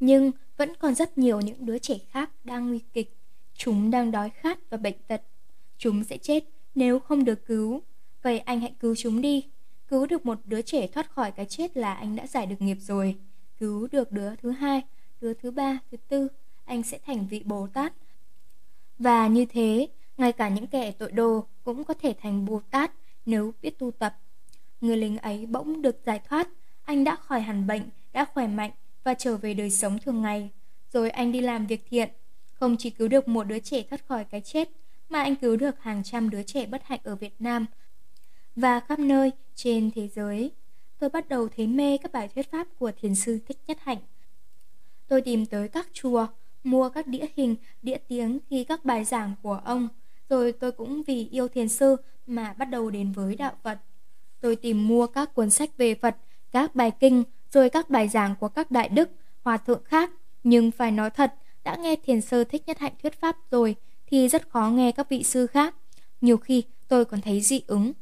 Nhưng 0.00 0.32
vẫn 0.56 0.76
còn 0.76 0.94
rất 0.94 1.18
nhiều 1.18 1.40
những 1.40 1.66
đứa 1.66 1.78
trẻ 1.78 1.98
khác 2.10 2.30
đang 2.44 2.68
nguy 2.68 2.80
kịch. 2.92 3.16
Chúng 3.64 3.90
đang 3.90 4.10
đói 4.10 4.30
khát 4.30 4.58
và 4.70 4.76
bệnh 4.76 4.94
tật. 5.06 5.22
Chúng 5.78 6.04
sẽ 6.04 6.18
chết 6.18 6.44
nếu 6.74 7.00
không 7.00 7.24
được 7.24 7.46
cứu. 7.46 7.82
Vậy 8.22 8.38
anh 8.38 8.60
hãy 8.60 8.74
cứu 8.80 8.94
chúng 8.98 9.20
đi. 9.20 9.48
Cứu 9.88 10.06
được 10.06 10.26
một 10.26 10.38
đứa 10.44 10.62
trẻ 10.62 10.86
thoát 10.86 11.10
khỏi 11.10 11.30
cái 11.30 11.46
chết 11.46 11.76
là 11.76 11.94
anh 11.94 12.16
đã 12.16 12.26
giải 12.26 12.46
được 12.46 12.62
nghiệp 12.62 12.76
rồi. 12.80 13.16
Cứu 13.58 13.88
được 13.92 14.12
đứa 14.12 14.36
thứ 14.36 14.50
hai, 14.50 14.82
đứa 15.20 15.34
thứ 15.34 15.50
ba, 15.50 15.78
thứ 15.90 15.96
tư, 16.08 16.28
anh 16.64 16.82
sẽ 16.82 16.98
thành 17.06 17.26
vị 17.26 17.42
Bồ 17.44 17.66
Tát. 17.66 17.92
Và 18.98 19.26
như 19.26 19.44
thế, 19.44 19.88
ngay 20.16 20.32
cả 20.32 20.48
những 20.48 20.66
kẻ 20.66 20.90
tội 20.90 21.12
đồ 21.12 21.44
cũng 21.64 21.84
có 21.84 21.94
thể 21.94 22.14
thành 22.20 22.44
Bồ 22.44 22.60
Tát 22.70 22.92
nếu 23.26 23.54
biết 23.62 23.78
tu 23.78 23.90
tập. 23.90 24.16
Người 24.80 24.96
lính 24.96 25.18
ấy 25.18 25.46
bỗng 25.46 25.82
được 25.82 25.96
giải 26.06 26.20
thoát, 26.28 26.48
anh 26.84 27.04
đã 27.04 27.16
khỏi 27.16 27.40
hẳn 27.40 27.66
bệnh, 27.66 27.82
đã 28.12 28.24
khỏe 28.24 28.46
mạnh 28.46 28.70
và 29.04 29.14
trở 29.14 29.36
về 29.36 29.54
đời 29.54 29.70
sống 29.70 29.98
thường 29.98 30.22
ngày. 30.22 30.50
Rồi 30.92 31.10
anh 31.10 31.32
đi 31.32 31.40
làm 31.40 31.66
việc 31.66 31.86
thiện, 31.90 32.08
không 32.62 32.76
chỉ 32.76 32.90
cứu 32.90 33.08
được 33.08 33.28
một 33.28 33.44
đứa 33.44 33.58
trẻ 33.58 33.82
thoát 33.82 34.06
khỏi 34.08 34.24
cái 34.24 34.40
chết, 34.40 34.70
mà 35.08 35.22
anh 35.22 35.36
cứu 35.36 35.56
được 35.56 35.82
hàng 35.82 36.02
trăm 36.04 36.30
đứa 36.30 36.42
trẻ 36.42 36.66
bất 36.66 36.82
hạnh 36.84 37.00
ở 37.04 37.16
Việt 37.16 37.34
Nam 37.38 37.66
và 38.56 38.80
khắp 38.80 38.98
nơi 38.98 39.32
trên 39.54 39.90
thế 39.94 40.08
giới. 40.08 40.50
Tôi 40.98 41.10
bắt 41.10 41.28
đầu 41.28 41.48
thấy 41.56 41.66
mê 41.66 41.96
các 41.96 42.12
bài 42.12 42.28
thuyết 42.34 42.50
pháp 42.50 42.66
của 42.78 42.92
thiền 43.00 43.14
sư 43.14 43.38
Thích 43.48 43.58
Nhất 43.66 43.78
Hạnh. 43.80 43.98
Tôi 45.08 45.20
tìm 45.20 45.46
tới 45.46 45.68
các 45.68 45.88
chùa, 45.92 46.26
mua 46.64 46.88
các 46.88 47.06
đĩa 47.06 47.26
hình, 47.36 47.56
đĩa 47.82 47.96
tiếng 48.08 48.38
ghi 48.50 48.64
các 48.64 48.84
bài 48.84 49.04
giảng 49.04 49.34
của 49.42 49.60
ông. 49.64 49.88
Rồi 50.28 50.52
tôi 50.52 50.72
cũng 50.72 51.02
vì 51.02 51.28
yêu 51.28 51.48
thiền 51.48 51.68
sư 51.68 51.96
mà 52.26 52.52
bắt 52.52 52.64
đầu 52.64 52.90
đến 52.90 53.12
với 53.12 53.36
đạo 53.36 53.52
Phật. 53.62 53.78
Tôi 54.40 54.56
tìm 54.56 54.88
mua 54.88 55.06
các 55.06 55.34
cuốn 55.34 55.50
sách 55.50 55.76
về 55.76 55.94
Phật, 55.94 56.16
các 56.52 56.74
bài 56.74 56.90
kinh, 57.00 57.24
rồi 57.52 57.70
các 57.70 57.90
bài 57.90 58.08
giảng 58.08 58.34
của 58.40 58.48
các 58.48 58.70
đại 58.70 58.88
đức, 58.88 59.10
hòa 59.42 59.56
thượng 59.56 59.84
khác. 59.84 60.10
Nhưng 60.44 60.70
phải 60.70 60.90
nói 60.90 61.10
thật, 61.10 61.34
đã 61.64 61.76
nghe 61.76 61.96
thiền 61.96 62.20
sư 62.20 62.44
Thích 62.44 62.62
Nhất 62.66 62.78
Hạnh 62.78 62.92
thuyết 63.02 63.20
pháp 63.20 63.36
rồi 63.50 63.76
thì 64.06 64.28
rất 64.28 64.48
khó 64.48 64.68
nghe 64.68 64.92
các 64.92 65.08
vị 65.08 65.22
sư 65.22 65.46
khác. 65.46 65.74
Nhiều 66.20 66.36
khi 66.36 66.62
tôi 66.88 67.04
còn 67.04 67.20
thấy 67.20 67.40
dị 67.40 67.62
ứng. 67.66 67.92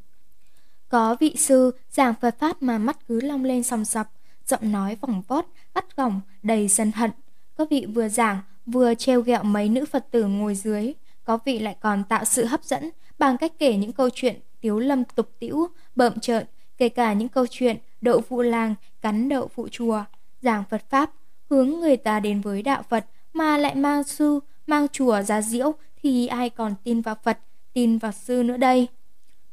Có 0.89 1.17
vị 1.21 1.35
sư 1.39 1.71
giảng 1.91 2.15
Phật 2.21 2.39
Pháp 2.39 2.63
mà 2.63 2.79
mắt 2.79 2.99
cứ 3.09 3.21
long 3.21 3.45
lên 3.45 3.63
sòng 3.63 3.85
sọc, 3.85 4.07
giọng 4.47 4.73
nói 4.73 4.97
vòng 5.01 5.23
vót, 5.29 5.45
gắt 5.75 5.97
gỏng, 5.97 6.21
đầy 6.43 6.69
dân 6.69 6.93
hận. 6.93 7.11
Có 7.57 7.67
vị 7.71 7.87
vừa 7.95 8.09
giảng, 8.09 8.39
vừa 8.67 8.95
treo 8.95 9.21
gẹo 9.21 9.43
mấy 9.43 9.69
nữ 9.69 9.85
Phật 9.85 10.07
tử 10.11 10.25
ngồi 10.25 10.55
dưới. 10.55 10.93
có 11.25 11.39
vị 11.45 11.59
lại 11.59 11.77
còn 11.81 12.05
tạo 12.05 12.25
sự 12.25 12.45
hấp 12.45 12.65
dẫn 12.65 12.91
bằng 13.19 13.39
cách 13.39 13.53
kể 13.59 13.77
những 13.77 13.93
câu 13.93 14.11
chuyện 14.15 14.41
tiếu 14.61 14.79
lâm 14.79 15.05
tục 15.05 15.31
tĩu, 15.39 15.67
bợm 15.97 16.21
trợn, 16.21 16.47
kể 16.79 16.89
cả 16.89 17.13
những 17.13 17.29
câu 17.29 17.47
chuyện 17.51 17.77
đậu 18.01 18.21
phụ 18.21 18.43
làng, 18.43 18.75
cắn 19.01 19.29
đậu 19.29 19.49
phụ 19.49 19.69
chùa, 19.69 20.05
giảng 20.43 20.65
Phật 20.71 20.83
Pháp, 20.91 21.11
hướng 21.51 21.71
người 21.71 21.97
ta 21.97 22.21
đến 22.21 22.41
với 22.41 22.63
đạo 22.63 22.83
Phật 22.89 23.07
mà 23.33 23.59
lại 23.59 23.75
mang 23.75 24.05
sư, 24.05 24.41
mang 24.67 24.87
chùa 24.89 25.23
ra 25.23 25.43
diễu 25.43 25.73
thì 26.03 26.27
ai 26.27 26.51
còn 26.51 26.75
tin 26.85 27.01
vào 27.01 27.15
Phật, 27.23 27.39
tin 27.73 27.99
vào 27.99 28.13
sư 28.13 28.43
nữa 28.43 28.57
đây. 28.57 28.89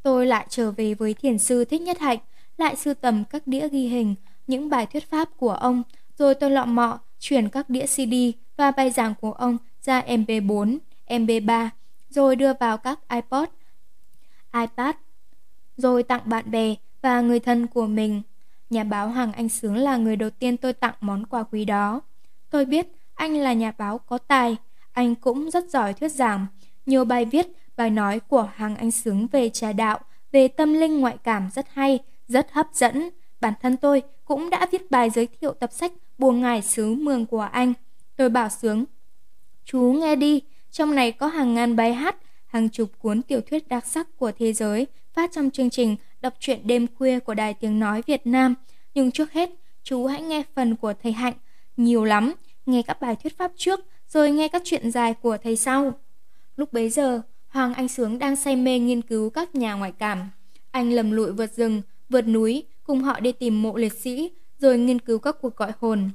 Tôi 0.03 0.25
lại 0.25 0.45
trở 0.49 0.71
về 0.71 0.93
với 0.93 1.13
thiền 1.13 1.39
sư 1.39 1.65
Thích 1.65 1.81
Nhất 1.81 1.99
Hạnh, 1.99 2.19
lại 2.57 2.75
sưu 2.75 2.93
tầm 2.93 3.23
các 3.25 3.47
đĩa 3.47 3.69
ghi 3.69 3.87
hình, 3.87 4.15
những 4.47 4.69
bài 4.69 4.85
thuyết 4.85 5.09
pháp 5.09 5.29
của 5.37 5.51
ông, 5.53 5.83
rồi 6.17 6.35
tôi 6.35 6.51
lọ 6.51 6.65
mọ 6.65 6.99
chuyển 7.19 7.49
các 7.49 7.69
đĩa 7.69 7.85
CD 7.85 8.13
và 8.57 8.71
bài 8.71 8.91
giảng 8.91 9.13
của 9.21 9.31
ông 9.31 9.57
ra 9.81 10.01
MP4, 10.01 10.77
MP3, 11.07 11.69
rồi 12.09 12.35
đưa 12.35 12.53
vào 12.53 12.77
các 12.77 12.99
iPod, 13.09 13.49
iPad, 14.53 14.95
rồi 15.77 16.03
tặng 16.03 16.21
bạn 16.25 16.51
bè 16.51 16.75
và 17.01 17.21
người 17.21 17.39
thân 17.39 17.67
của 17.67 17.87
mình. 17.87 18.21
Nhà 18.69 18.83
báo 18.83 19.09
Hoàng 19.09 19.33
Anh 19.33 19.49
Sướng 19.49 19.75
là 19.75 19.97
người 19.97 20.15
đầu 20.15 20.29
tiên 20.29 20.57
tôi 20.57 20.73
tặng 20.73 20.93
món 21.01 21.25
quà 21.25 21.43
quý 21.43 21.65
đó. 21.65 22.01
Tôi 22.49 22.65
biết 22.65 22.87
anh 23.17 23.37
là 23.37 23.53
nhà 23.53 23.71
báo 23.77 23.97
có 23.97 24.17
tài, 24.17 24.55
anh 24.91 25.15
cũng 25.15 25.51
rất 25.51 25.69
giỏi 25.69 25.93
thuyết 25.93 26.11
giảng. 26.11 26.47
Nhiều 26.85 27.05
bài 27.05 27.25
viết, 27.25 27.47
bài 27.77 27.89
nói 27.89 28.19
của 28.19 28.49
hàng 28.55 28.75
Anh 28.75 28.91
Sướng 28.91 29.27
về 29.27 29.49
trà 29.49 29.73
đạo, 29.73 29.99
về 30.31 30.47
tâm 30.47 30.73
linh 30.73 30.99
ngoại 30.99 31.17
cảm 31.23 31.49
rất 31.53 31.65
hay, 31.73 31.99
rất 32.27 32.47
hấp 32.51 32.67
dẫn. 32.73 33.09
Bản 33.41 33.53
thân 33.61 33.77
tôi 33.77 34.01
cũng 34.25 34.49
đã 34.49 34.67
viết 34.71 34.91
bài 34.91 35.09
giới 35.09 35.27
thiệu 35.41 35.53
tập 35.53 35.71
sách 35.73 35.91
Buồng 36.17 36.41
Ngải 36.41 36.61
xứ 36.61 36.95
Mường 36.95 37.25
của 37.25 37.49
anh. 37.51 37.73
Tôi 38.15 38.29
bảo 38.29 38.49
Sướng, 38.49 38.85
chú 39.65 39.79
nghe 39.79 40.15
đi, 40.15 40.41
trong 40.71 40.95
này 40.95 41.11
có 41.11 41.27
hàng 41.27 41.53
ngàn 41.53 41.75
bài 41.75 41.93
hát, 41.93 42.15
hàng 42.45 42.69
chục 42.69 42.89
cuốn 42.99 43.21
tiểu 43.21 43.41
thuyết 43.41 43.67
đặc 43.67 43.85
sắc 43.85 44.07
của 44.17 44.31
thế 44.39 44.53
giới 44.53 44.87
phát 45.13 45.31
trong 45.31 45.51
chương 45.51 45.69
trình 45.69 45.95
đọc 46.21 46.33
truyện 46.39 46.59
đêm 46.63 46.87
khuya 46.97 47.19
của 47.19 47.33
Đài 47.33 47.53
Tiếng 47.53 47.79
Nói 47.79 48.01
Việt 48.07 48.27
Nam. 48.27 48.55
Nhưng 48.93 49.11
trước 49.11 49.31
hết, 49.31 49.49
chú 49.83 50.05
hãy 50.05 50.21
nghe 50.21 50.43
phần 50.55 50.75
của 50.75 50.93
thầy 51.03 51.11
Hạnh. 51.11 51.33
Nhiều 51.77 52.03
lắm, 52.03 52.33
nghe 52.67 52.81
các 52.81 53.01
bài 53.01 53.15
thuyết 53.15 53.37
pháp 53.37 53.51
trước, 53.55 53.79
rồi 54.09 54.31
nghe 54.31 54.47
các 54.47 54.61
chuyện 54.65 54.91
dài 54.91 55.13
của 55.13 55.37
thầy 55.43 55.55
sau. 55.55 55.99
Lúc 56.55 56.73
bấy 56.73 56.89
giờ, 56.89 57.21
Hoàng 57.47 57.73
Anh 57.73 57.87
Sướng 57.87 58.19
đang 58.19 58.35
say 58.35 58.55
mê 58.55 58.79
nghiên 58.79 59.01
cứu 59.01 59.29
các 59.29 59.55
nhà 59.55 59.73
ngoại 59.73 59.91
cảm. 59.91 60.29
Anh 60.71 60.93
lầm 60.93 61.11
lụi 61.11 61.31
vượt 61.31 61.53
rừng, 61.53 61.81
vượt 62.09 62.21
núi, 62.21 62.63
cùng 62.83 63.01
họ 63.01 63.19
đi 63.19 63.31
tìm 63.31 63.61
mộ 63.61 63.77
liệt 63.77 63.93
sĩ, 63.93 64.31
rồi 64.59 64.77
nghiên 64.77 64.99
cứu 64.99 65.19
các 65.19 65.35
cuộc 65.41 65.55
gọi 65.55 65.71
hồn. 65.79 66.09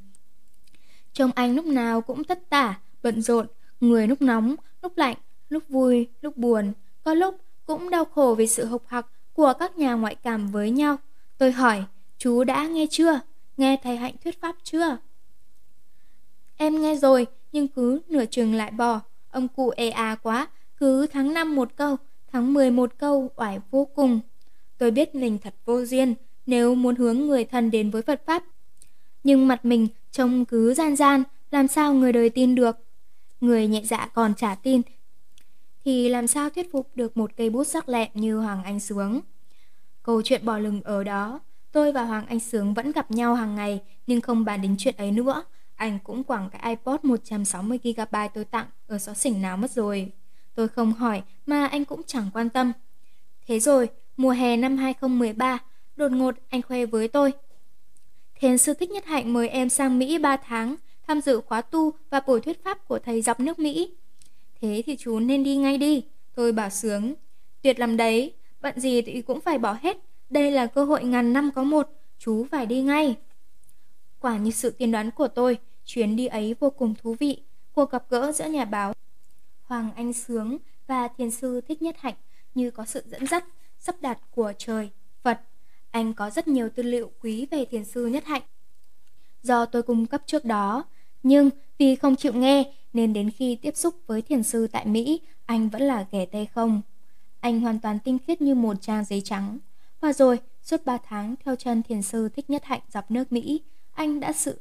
Trông 1.12 1.30
anh 1.34 1.54
lúc 1.54 1.64
nào 1.64 2.00
cũng 2.00 2.24
tất 2.24 2.50
tả, 2.50 2.80
bận 3.02 3.22
rộn, 3.22 3.46
người 3.80 4.06
lúc 4.06 4.22
nóng, 4.22 4.54
lúc 4.82 4.92
lạnh, 4.96 5.16
lúc 5.48 5.68
vui, 5.68 6.08
lúc 6.20 6.36
buồn, 6.36 6.72
có 7.04 7.14
lúc 7.14 7.36
cũng 7.66 7.90
đau 7.90 8.04
khổ 8.04 8.34
vì 8.38 8.46
sự 8.46 8.64
hộc 8.64 8.82
hặc 8.86 9.06
của 9.32 9.52
các 9.58 9.78
nhà 9.78 9.94
ngoại 9.94 10.14
cảm 10.14 10.50
với 10.50 10.70
nhau. 10.70 10.96
Tôi 11.38 11.52
hỏi, 11.52 11.84
chú 12.18 12.44
đã 12.44 12.66
nghe 12.66 12.86
chưa? 12.90 13.20
Nghe 13.56 13.76
thầy 13.82 13.96
Hạnh 13.96 14.14
thuyết 14.24 14.40
pháp 14.40 14.56
chưa? 14.62 14.96
Em 16.62 16.82
nghe 16.82 16.96
rồi, 16.96 17.26
nhưng 17.52 17.68
cứ 17.68 18.00
nửa 18.08 18.24
chừng 18.26 18.54
lại 18.54 18.70
bỏ. 18.70 19.00
Ông 19.30 19.48
cụ 19.48 19.70
ê 19.76 19.90
à 19.90 20.16
quá, 20.22 20.48
cứ 20.76 21.06
tháng 21.06 21.34
5 21.34 21.54
một 21.54 21.76
câu, 21.76 21.96
tháng 22.32 22.52
10 22.52 22.70
một 22.70 22.98
câu, 22.98 23.30
oải 23.36 23.60
vô 23.70 23.84
cùng. 23.84 24.20
Tôi 24.78 24.90
biết 24.90 25.14
mình 25.14 25.38
thật 25.38 25.54
vô 25.64 25.84
duyên, 25.84 26.14
nếu 26.46 26.74
muốn 26.74 26.96
hướng 26.96 27.18
người 27.18 27.44
thân 27.44 27.70
đến 27.70 27.90
với 27.90 28.02
Phật 28.02 28.22
Pháp. 28.26 28.44
Nhưng 29.24 29.48
mặt 29.48 29.64
mình 29.64 29.88
trông 30.10 30.44
cứ 30.44 30.74
gian 30.74 30.96
gian, 30.96 31.22
làm 31.50 31.68
sao 31.68 31.94
người 31.94 32.12
đời 32.12 32.30
tin 32.30 32.54
được? 32.54 32.76
Người 33.40 33.66
nhẹ 33.66 33.82
dạ 33.84 34.08
còn 34.14 34.34
trả 34.34 34.54
tin, 34.54 34.82
thì 35.84 36.08
làm 36.08 36.26
sao 36.26 36.50
thuyết 36.50 36.72
phục 36.72 36.90
được 36.94 37.16
một 37.16 37.30
cây 37.36 37.50
bút 37.50 37.64
sắc 37.64 37.88
lẹm 37.88 38.08
như 38.14 38.38
Hoàng 38.38 38.64
Anh 38.64 38.80
Sướng? 38.80 39.20
Câu 40.02 40.22
chuyện 40.22 40.44
bỏ 40.44 40.58
lừng 40.58 40.82
ở 40.82 41.04
đó, 41.04 41.40
tôi 41.72 41.92
và 41.92 42.04
Hoàng 42.04 42.26
Anh 42.26 42.40
Sướng 42.40 42.74
vẫn 42.74 42.92
gặp 42.92 43.10
nhau 43.10 43.34
hàng 43.34 43.54
ngày 43.54 43.80
nhưng 44.06 44.20
không 44.20 44.44
bàn 44.44 44.62
đến 44.62 44.74
chuyện 44.78 44.94
ấy 44.98 45.10
nữa. 45.10 45.44
Anh 45.76 45.98
cũng 46.04 46.24
quẳng 46.24 46.50
cái 46.52 46.76
iPod 46.76 47.00
160GB 47.00 48.28
tôi 48.34 48.44
tặng 48.44 48.66
ở 48.86 48.98
xó 48.98 49.14
xỉnh 49.14 49.42
nào 49.42 49.56
mất 49.56 49.70
rồi. 49.70 50.12
Tôi 50.54 50.68
không 50.68 50.92
hỏi 50.92 51.22
mà 51.46 51.66
anh 51.66 51.84
cũng 51.84 52.02
chẳng 52.06 52.30
quan 52.34 52.50
tâm. 52.50 52.72
Thế 53.46 53.60
rồi, 53.60 53.88
mùa 54.16 54.30
hè 54.30 54.56
năm 54.56 54.76
2013, 54.76 55.58
đột 55.96 56.12
ngột 56.12 56.34
anh 56.48 56.62
khoe 56.62 56.86
với 56.86 57.08
tôi. 57.08 57.32
Thiền 58.34 58.58
sư 58.58 58.74
Thích 58.74 58.90
Nhất 58.90 59.04
Hạnh 59.06 59.32
mời 59.32 59.48
em 59.48 59.68
sang 59.68 59.98
Mỹ 59.98 60.18
3 60.18 60.36
tháng, 60.36 60.76
tham 61.06 61.20
dự 61.20 61.40
khóa 61.40 61.62
tu 61.62 61.92
và 62.10 62.20
buổi 62.26 62.40
thuyết 62.40 62.64
pháp 62.64 62.88
của 62.88 62.98
thầy 62.98 63.22
dọc 63.22 63.40
nước 63.40 63.58
Mỹ. 63.58 63.94
Thế 64.60 64.82
thì 64.86 64.96
chú 64.96 65.18
nên 65.18 65.44
đi 65.44 65.56
ngay 65.56 65.78
đi. 65.78 66.04
Tôi 66.34 66.52
bảo 66.52 66.70
sướng. 66.70 67.14
Tuyệt 67.62 67.80
lắm 67.80 67.96
đấy, 67.96 68.32
bận 68.60 68.80
gì 68.80 69.02
thì 69.02 69.22
cũng 69.22 69.40
phải 69.40 69.58
bỏ 69.58 69.76
hết. 69.82 69.96
Đây 70.30 70.50
là 70.50 70.66
cơ 70.66 70.84
hội 70.84 71.04
ngàn 71.04 71.32
năm 71.32 71.50
có 71.54 71.62
một, 71.62 71.88
chú 72.18 72.46
phải 72.50 72.66
đi 72.66 72.82
ngay. 72.82 73.16
Quả 74.22 74.36
như 74.36 74.50
sự 74.50 74.70
tiên 74.70 74.92
đoán 74.92 75.10
của 75.10 75.28
tôi, 75.28 75.58
chuyến 75.84 76.16
đi 76.16 76.26
ấy 76.26 76.54
vô 76.60 76.70
cùng 76.70 76.94
thú 76.94 77.16
vị. 77.20 77.42
Cuộc 77.72 77.90
gặp 77.90 78.04
gỡ 78.08 78.32
giữa 78.32 78.44
nhà 78.44 78.64
báo 78.64 78.92
Hoàng 79.62 79.90
Anh 79.96 80.12
Sướng 80.12 80.58
và 80.86 81.08
thiền 81.08 81.30
sư 81.30 81.60
Thích 81.60 81.82
Nhất 81.82 81.96
Hạnh 81.98 82.14
như 82.54 82.70
có 82.70 82.84
sự 82.84 83.02
dẫn 83.06 83.26
dắt, 83.26 83.44
sắp 83.78 83.96
đặt 84.00 84.18
của 84.30 84.52
trời, 84.58 84.90
Phật. 85.22 85.40
Anh 85.90 86.14
có 86.14 86.30
rất 86.30 86.48
nhiều 86.48 86.68
tư 86.68 86.82
liệu 86.82 87.10
quý 87.20 87.46
về 87.50 87.64
thiền 87.64 87.84
sư 87.84 88.06
Nhất 88.06 88.24
Hạnh. 88.24 88.42
Do 89.42 89.66
tôi 89.66 89.82
cung 89.82 90.06
cấp 90.06 90.22
trước 90.26 90.44
đó, 90.44 90.84
nhưng 91.22 91.50
vì 91.78 91.96
không 91.96 92.16
chịu 92.16 92.32
nghe 92.32 92.72
nên 92.92 93.12
đến 93.12 93.30
khi 93.30 93.56
tiếp 93.56 93.76
xúc 93.76 93.94
với 94.06 94.22
thiền 94.22 94.42
sư 94.42 94.66
tại 94.66 94.86
Mỹ, 94.86 95.20
anh 95.46 95.68
vẫn 95.68 95.82
là 95.82 96.06
ghẻ 96.10 96.26
tay 96.26 96.46
không. 96.46 96.82
Anh 97.40 97.60
hoàn 97.60 97.80
toàn 97.80 97.98
tinh 98.04 98.18
khiết 98.26 98.42
như 98.42 98.54
một 98.54 98.76
trang 98.80 99.04
giấy 99.04 99.20
trắng. 99.20 99.58
Và 100.00 100.12
rồi, 100.12 100.38
suốt 100.62 100.84
3 100.84 100.98
tháng 100.98 101.34
theo 101.44 101.56
chân 101.56 101.82
thiền 101.82 102.02
sư 102.02 102.28
Thích 102.28 102.50
Nhất 102.50 102.64
Hạnh 102.64 102.80
dọc 102.92 103.10
nước 103.10 103.32
Mỹ, 103.32 103.60
anh 103.92 104.20
đã 104.20 104.32
sự 104.32 104.60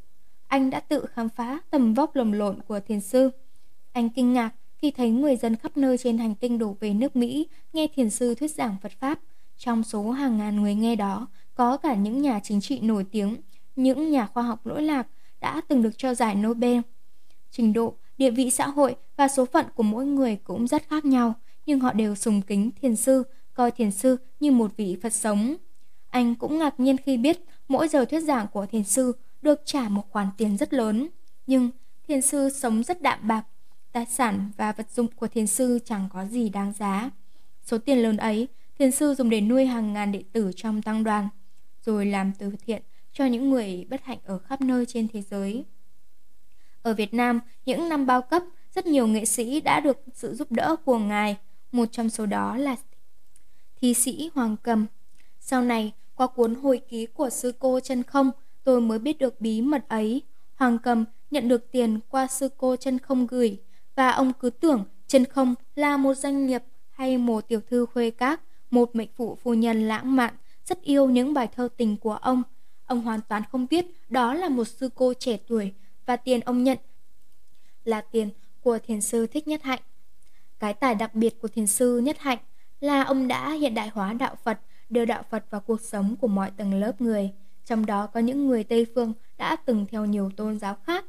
anh 0.51 0.69
đã 0.69 0.79
tự 0.79 1.05
khám 1.13 1.29
phá 1.29 1.59
tầm 1.69 1.93
vóc 1.93 2.15
lồng 2.15 2.33
lộn 2.33 2.61
của 2.67 2.79
thiền 2.79 2.99
sư. 2.99 3.29
Anh 3.91 4.09
kinh 4.09 4.33
ngạc 4.33 4.49
khi 4.77 4.91
thấy 4.91 5.09
người 5.09 5.35
dân 5.35 5.55
khắp 5.55 5.77
nơi 5.77 5.97
trên 5.97 6.17
hành 6.17 6.35
tinh 6.35 6.57
đổ 6.57 6.77
về 6.79 6.93
nước 6.93 7.15
Mỹ 7.15 7.47
nghe 7.73 7.87
thiền 7.87 8.09
sư 8.09 8.35
thuyết 8.35 8.51
giảng 8.51 8.75
Phật 8.81 8.91
Pháp. 8.99 9.19
Trong 9.57 9.83
số 9.83 10.11
hàng 10.11 10.37
ngàn 10.37 10.61
người 10.61 10.75
nghe 10.75 10.95
đó, 10.95 11.27
có 11.55 11.77
cả 11.77 11.95
những 11.95 12.21
nhà 12.21 12.39
chính 12.43 12.61
trị 12.61 12.79
nổi 12.79 13.05
tiếng, 13.11 13.35
những 13.75 14.11
nhà 14.11 14.25
khoa 14.25 14.43
học 14.43 14.65
lỗi 14.65 14.81
lạc 14.81 15.07
đã 15.39 15.61
từng 15.67 15.81
được 15.81 15.97
cho 15.97 16.13
giải 16.13 16.35
Nobel. 16.35 16.79
Trình 17.51 17.73
độ, 17.73 17.95
địa 18.17 18.31
vị 18.31 18.49
xã 18.49 18.67
hội 18.67 18.95
và 19.17 19.27
số 19.27 19.45
phận 19.45 19.65
của 19.75 19.83
mỗi 19.83 20.05
người 20.05 20.35
cũng 20.43 20.67
rất 20.67 20.83
khác 20.89 21.05
nhau, 21.05 21.33
nhưng 21.65 21.79
họ 21.79 21.93
đều 21.93 22.15
sùng 22.15 22.41
kính 22.41 22.71
thiền 22.81 22.95
sư, 22.95 23.23
coi 23.53 23.71
thiền 23.71 23.91
sư 23.91 24.17
như 24.39 24.51
một 24.51 24.71
vị 24.77 24.97
Phật 25.03 25.13
sống. 25.13 25.55
Anh 26.09 26.35
cũng 26.35 26.57
ngạc 26.57 26.79
nhiên 26.79 26.97
khi 26.97 27.17
biết 27.17 27.45
mỗi 27.71 27.87
giờ 27.87 28.05
thuyết 28.05 28.19
giảng 28.19 28.47
của 28.47 28.65
thiền 28.65 28.83
sư 28.83 29.13
được 29.41 29.61
trả 29.65 29.89
một 29.89 30.09
khoản 30.09 30.27
tiền 30.37 30.57
rất 30.57 30.73
lớn. 30.73 31.07
Nhưng 31.47 31.69
thiền 32.07 32.21
sư 32.21 32.49
sống 32.49 32.83
rất 32.83 33.01
đạm 33.01 33.27
bạc, 33.27 33.43
tài 33.91 34.05
sản 34.05 34.51
và 34.57 34.71
vật 34.71 34.91
dụng 34.91 35.07
của 35.15 35.27
thiền 35.27 35.47
sư 35.47 35.79
chẳng 35.85 36.09
có 36.13 36.25
gì 36.25 36.49
đáng 36.49 36.73
giá. 36.79 37.09
Số 37.65 37.77
tiền 37.77 37.97
lớn 37.97 38.17
ấy, 38.17 38.47
thiền 38.79 38.91
sư 38.91 39.15
dùng 39.17 39.29
để 39.29 39.41
nuôi 39.41 39.65
hàng 39.65 39.93
ngàn 39.93 40.11
đệ 40.11 40.23
tử 40.31 40.51
trong 40.55 40.81
tăng 40.81 41.03
đoàn, 41.03 41.29
rồi 41.85 42.05
làm 42.05 42.31
từ 42.39 42.51
thiện 42.65 42.81
cho 43.13 43.25
những 43.25 43.49
người 43.49 43.85
bất 43.89 44.03
hạnh 44.03 44.19
ở 44.25 44.37
khắp 44.37 44.61
nơi 44.61 44.85
trên 44.85 45.07
thế 45.07 45.21
giới. 45.21 45.65
Ở 46.81 46.93
Việt 46.93 47.13
Nam, 47.13 47.39
những 47.65 47.89
năm 47.89 48.05
bao 48.05 48.21
cấp, 48.21 48.43
rất 48.75 48.85
nhiều 48.85 49.07
nghệ 49.07 49.25
sĩ 49.25 49.61
đã 49.61 49.79
được 49.79 50.03
sự 50.13 50.35
giúp 50.35 50.51
đỡ 50.51 50.75
của 50.85 50.97
ngài, 50.97 51.37
một 51.71 51.85
trong 51.91 52.09
số 52.09 52.25
đó 52.25 52.57
là 52.57 52.75
thi 53.81 53.93
sĩ 53.93 54.29
Hoàng 54.35 54.55
Cầm. 54.63 54.85
Sau 55.39 55.61
này, 55.61 55.93
qua 56.21 56.27
cuốn 56.27 56.55
hồi 56.55 56.81
ký 56.89 57.05
của 57.05 57.29
sư 57.29 57.53
cô 57.59 57.79
chân 57.79 58.03
không, 58.03 58.31
tôi 58.63 58.81
mới 58.81 58.99
biết 58.99 59.19
được 59.19 59.41
bí 59.41 59.61
mật 59.61 59.89
ấy. 59.89 60.21
Hoàng 60.55 60.77
Cầm 60.79 61.05
nhận 61.31 61.47
được 61.47 61.71
tiền 61.71 61.99
qua 62.09 62.27
sư 62.27 62.49
cô 62.57 62.75
chân 62.75 62.99
không 62.99 63.27
gửi, 63.27 63.57
và 63.95 64.11
ông 64.11 64.33
cứ 64.33 64.49
tưởng 64.49 64.83
chân 65.07 65.25
không 65.25 65.55
là 65.75 65.97
một 65.97 66.13
doanh 66.13 66.47
nghiệp 66.47 66.63
hay 66.89 67.17
một 67.17 67.47
tiểu 67.47 67.59
thư 67.69 67.85
khuê 67.85 68.11
các, 68.11 68.41
một 68.69 68.95
mệnh 68.95 69.09
phụ 69.15 69.35
phu 69.35 69.53
nhân 69.53 69.87
lãng 69.87 70.15
mạn, 70.15 70.33
rất 70.65 70.81
yêu 70.81 71.09
những 71.09 71.33
bài 71.33 71.47
thơ 71.55 71.69
tình 71.77 71.97
của 71.97 72.15
ông. 72.15 72.43
Ông 72.85 73.01
hoàn 73.01 73.19
toàn 73.29 73.43
không 73.51 73.67
biết 73.69 73.85
đó 74.09 74.33
là 74.33 74.49
một 74.49 74.65
sư 74.65 74.89
cô 74.95 75.13
trẻ 75.13 75.37
tuổi 75.47 75.73
và 76.05 76.15
tiền 76.15 76.39
ông 76.39 76.63
nhận 76.63 76.77
là 77.83 78.01
tiền 78.01 78.29
của 78.61 78.79
thiền 78.79 79.01
sư 79.01 79.27
Thích 79.27 79.47
Nhất 79.47 79.63
Hạnh. 79.63 79.81
Cái 80.59 80.73
tài 80.73 80.95
đặc 80.95 81.15
biệt 81.15 81.41
của 81.41 81.47
thiền 81.47 81.67
sư 81.67 81.97
Nhất 81.97 82.19
Hạnh 82.19 82.39
là 82.79 83.03
ông 83.03 83.27
đã 83.27 83.51
hiện 83.51 83.73
đại 83.73 83.89
hóa 83.89 84.13
đạo 84.13 84.35
Phật, 84.43 84.59
đưa 84.91 85.05
đạo 85.05 85.23
Phật 85.29 85.45
vào 85.49 85.61
cuộc 85.61 85.81
sống 85.81 86.15
của 86.21 86.27
mọi 86.27 86.51
tầng 86.57 86.73
lớp 86.73 87.01
người, 87.01 87.31
trong 87.65 87.85
đó 87.85 88.07
có 88.07 88.19
những 88.19 88.47
người 88.47 88.63
Tây 88.63 88.85
phương 88.95 89.13
đã 89.37 89.55
từng 89.55 89.85
theo 89.91 90.05
nhiều 90.05 90.31
tôn 90.37 90.59
giáo 90.59 90.77
khác. 90.85 91.05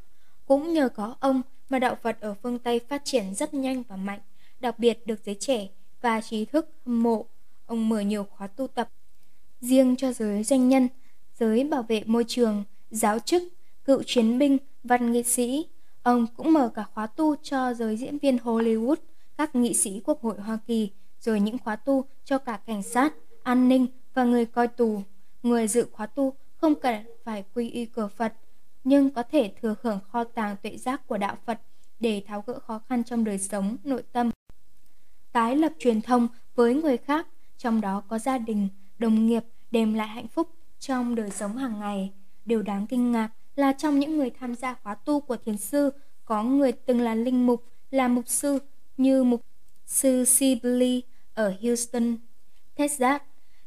Cũng 0.47 0.73
nhờ 0.73 0.89
có 0.89 1.15
ông 1.21 1.43
mà 1.69 1.79
đạo 1.79 1.97
Phật 2.03 2.21
ở 2.21 2.35
phương 2.43 2.59
Tây 2.59 2.81
phát 2.89 3.03
triển 3.05 3.35
rất 3.35 3.55
nhanh 3.55 3.83
và 3.89 3.97
mạnh, 3.97 4.21
đặc 4.61 4.79
biệt 4.79 5.07
được 5.07 5.25
giới 5.25 5.35
trẻ 5.35 5.69
và 6.01 6.21
trí 6.21 6.45
thức 6.45 6.69
hâm 6.87 7.03
mộ. 7.03 7.27
Ông 7.67 7.89
mở 7.89 8.01
nhiều 8.01 8.25
khóa 8.25 8.47
tu 8.47 8.67
tập 8.67 8.89
riêng 9.61 9.97
cho 9.97 10.13
giới 10.13 10.45
doanh 10.45 10.69
nhân, 10.69 10.89
giới 11.39 11.65
bảo 11.65 11.83
vệ 11.83 12.03
môi 12.07 12.25
trường, 12.29 12.65
giáo 12.91 13.19
chức, 13.19 13.43
cựu 13.85 14.03
chiến 14.07 14.39
binh, 14.39 14.59
văn 14.85 15.13
nghệ 15.13 15.23
sĩ. 15.23 15.67
Ông 16.03 16.27
cũng 16.37 16.53
mở 16.53 16.71
cả 16.75 16.85
khóa 16.95 17.07
tu 17.07 17.37
cho 17.43 17.75
giới 17.75 17.97
diễn 17.97 18.19
viên 18.19 18.37
Hollywood, 18.37 18.97
các 19.37 19.55
nghị 19.55 19.75
sĩ 19.75 20.01
Quốc 20.05 20.23
hội 20.23 20.41
Hoa 20.41 20.59
Kỳ, 20.67 20.91
rồi 21.21 21.41
những 21.41 21.59
khóa 21.59 21.77
tu 21.77 22.05
cho 22.25 22.39
cả 22.39 22.61
cảnh 22.67 22.83
sát, 22.83 23.15
an 23.43 23.69
ninh 23.69 23.87
và 24.15 24.25
người 24.25 24.47
coi 24.47 24.69
tù. 24.69 25.03
Người 25.43 25.69
dự 25.69 25.87
khóa 25.93 26.07
tu 26.07 26.35
không 26.57 26.75
cần 26.75 27.03
phải 27.25 27.45
quy 27.55 27.71
y 27.71 27.87
cửa 27.87 28.09
Phật, 28.09 28.35
nhưng 28.85 29.11
có 29.11 29.23
thể 29.23 29.53
thừa 29.61 29.75
hưởng 29.83 29.99
kho 30.09 30.25
tàng 30.25 30.57
tuệ 30.63 30.77
giác 30.77 31.07
của 31.07 31.19
đạo 31.19 31.37
Phật 31.45 31.61
để 32.01 32.23
tháo 32.27 32.45
gỡ 32.47 32.59
khó 32.59 32.81
khăn 32.89 33.05
trong 33.05 33.25
đời 33.25 33.39
sống, 33.39 33.77
nội 33.85 34.03
tâm. 34.13 34.31
Tái 35.33 35.57
lập 35.57 35.73
truyền 35.79 36.01
thông 36.01 36.29
với 36.55 36.75
người 36.75 36.97
khác, 36.97 37.27
trong 37.59 37.81
đó 37.81 38.03
có 38.09 38.19
gia 38.19 38.39
đình, 38.39 38.69
đồng 38.99 39.27
nghiệp 39.27 39.45
đem 39.71 39.95
lại 39.95 40.09
hạnh 40.09 40.29
phúc 40.29 40.49
trong 40.79 41.15
đời 41.15 41.31
sống 41.31 41.57
hàng 41.57 41.81
ngày. 41.81 42.13
Điều 42.45 42.63
đáng 42.63 42.87
kinh 42.87 43.13
ngạc 43.13 43.31
là 43.57 43.73
trong 43.73 43.99
những 43.99 44.17
người 44.17 44.31
tham 44.31 44.55
gia 44.55 44.75
khóa 44.75 44.95
tu 44.95 45.21
của 45.21 45.37
thiền 45.37 45.57
sư, 45.57 45.91
có 46.25 46.43
người 46.43 46.73
từng 46.73 47.01
là 47.01 47.15
linh 47.15 47.47
mục, 47.47 47.65
là 47.91 48.09
mục 48.09 48.29
sư 48.29 48.59
như 48.97 49.25
mục 49.25 49.41
sư 49.87 50.25
Sibley 50.25 51.03
ở 51.35 51.55
Houston, 51.63 52.17
Texas. 52.77 53.23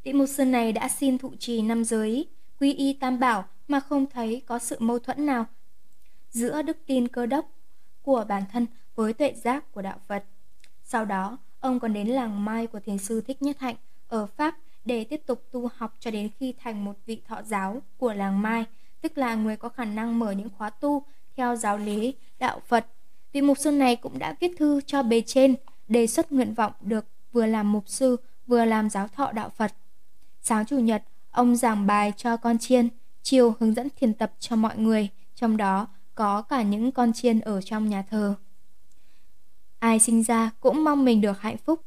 Vị 0.06 0.14
mục 0.14 0.30
sư 0.30 0.46
này 0.46 0.72
đã 0.72 0.90
xin 0.90 1.18
thụ 1.18 1.32
trì 1.40 1.62
năm 1.62 1.84
giới, 1.84 2.28
quy 2.60 2.74
y 2.74 2.94
tam 2.94 3.20
bảo 3.20 3.46
mà 3.68 3.80
không 3.80 4.06
thấy 4.06 4.42
có 4.46 4.60
sự 4.60 4.76
mâu 4.80 5.00
thuẫn 5.00 5.26
nào 5.26 5.46
giữa 6.30 6.62
đức 6.62 6.78
tin 6.86 7.08
cơ 7.08 7.26
đốc 7.26 7.50
của 8.02 8.26
bản 8.28 8.44
thân 8.52 8.66
với 8.96 9.14
tuệ 9.14 9.34
giác 9.34 9.72
của 9.72 9.82
đạo 9.82 9.98
Phật. 10.08 10.24
Sau 10.84 11.06
đó, 11.06 11.38
ông 11.60 11.80
còn 11.80 11.94
đến 11.94 12.08
làng 12.08 12.46
Mai 12.46 12.68
của 12.68 12.80
thiền 12.80 12.98
sư 12.98 13.22
Thích 13.22 13.42
Nhất 13.42 13.60
Hạnh 13.60 13.76
ở 14.08 14.26
Pháp 14.26 14.58
để 14.86 15.04
tiếp 15.04 15.22
tục 15.26 15.44
tu 15.52 15.70
học 15.76 15.96
cho 16.00 16.12
đến 16.12 16.30
khi 16.40 16.54
thành 16.60 16.86
một 16.86 16.94
vị 17.06 17.22
thọ 17.28 17.42
giáo 17.42 17.82
của 17.98 18.14
làng 18.14 18.42
Mai, 18.42 18.66
tức 19.02 19.18
là 19.18 19.36
người 19.36 19.58
có 19.58 19.70
khả 19.70 19.86
năng 19.86 20.20
mở 20.20 20.32
những 20.32 20.50
khóa 20.58 20.70
tu 20.70 21.04
theo 21.38 21.56
giáo 21.56 21.78
lý 21.78 22.14
đạo 22.40 22.62
Phật. 22.68 22.86
Vị 23.34 23.42
mục 23.42 23.58
sư 23.58 23.72
này 23.72 23.96
cũng 23.96 24.20
đã 24.20 24.36
viết 24.40 24.52
thư 24.58 24.82
cho 24.82 25.04
bề 25.04 25.22
trên 25.22 25.56
đề 25.88 26.08
xuất 26.08 26.32
nguyện 26.32 26.54
vọng 26.54 26.74
được 26.82 27.06
vừa 27.32 27.46
làm 27.46 27.72
mục 27.72 27.84
sư 27.88 28.18
vừa 28.48 28.66
làm 28.66 28.90
giáo 28.90 29.08
thọ 29.08 29.32
đạo 29.32 29.50
Phật. 29.50 29.72
Sáng 30.48 30.66
chủ 30.66 30.80
nhật, 30.80 31.04
ông 31.32 31.56
giảng 31.56 31.88
bài 31.88 32.14
cho 32.18 32.38
con 32.38 32.58
chiên, 32.58 32.90
chiều 33.24 33.54
hướng 33.60 33.74
dẫn 33.74 33.88
thiền 33.96 34.14
tập 34.14 34.34
cho 34.40 34.56
mọi 34.56 34.78
người, 34.78 35.10
trong 35.36 35.58
đó 35.58 35.88
có 36.16 36.42
cả 36.42 36.62
những 36.62 36.92
con 36.92 37.14
chiên 37.14 37.40
ở 37.40 37.62
trong 37.62 37.90
nhà 37.90 38.04
thờ. 38.10 38.36
Ai 39.80 40.00
sinh 40.00 40.24
ra 40.24 40.50
cũng 40.60 40.84
mong 40.84 41.06
mình 41.06 41.22
được 41.22 41.42
hạnh 41.42 41.58
phúc. 41.58 41.82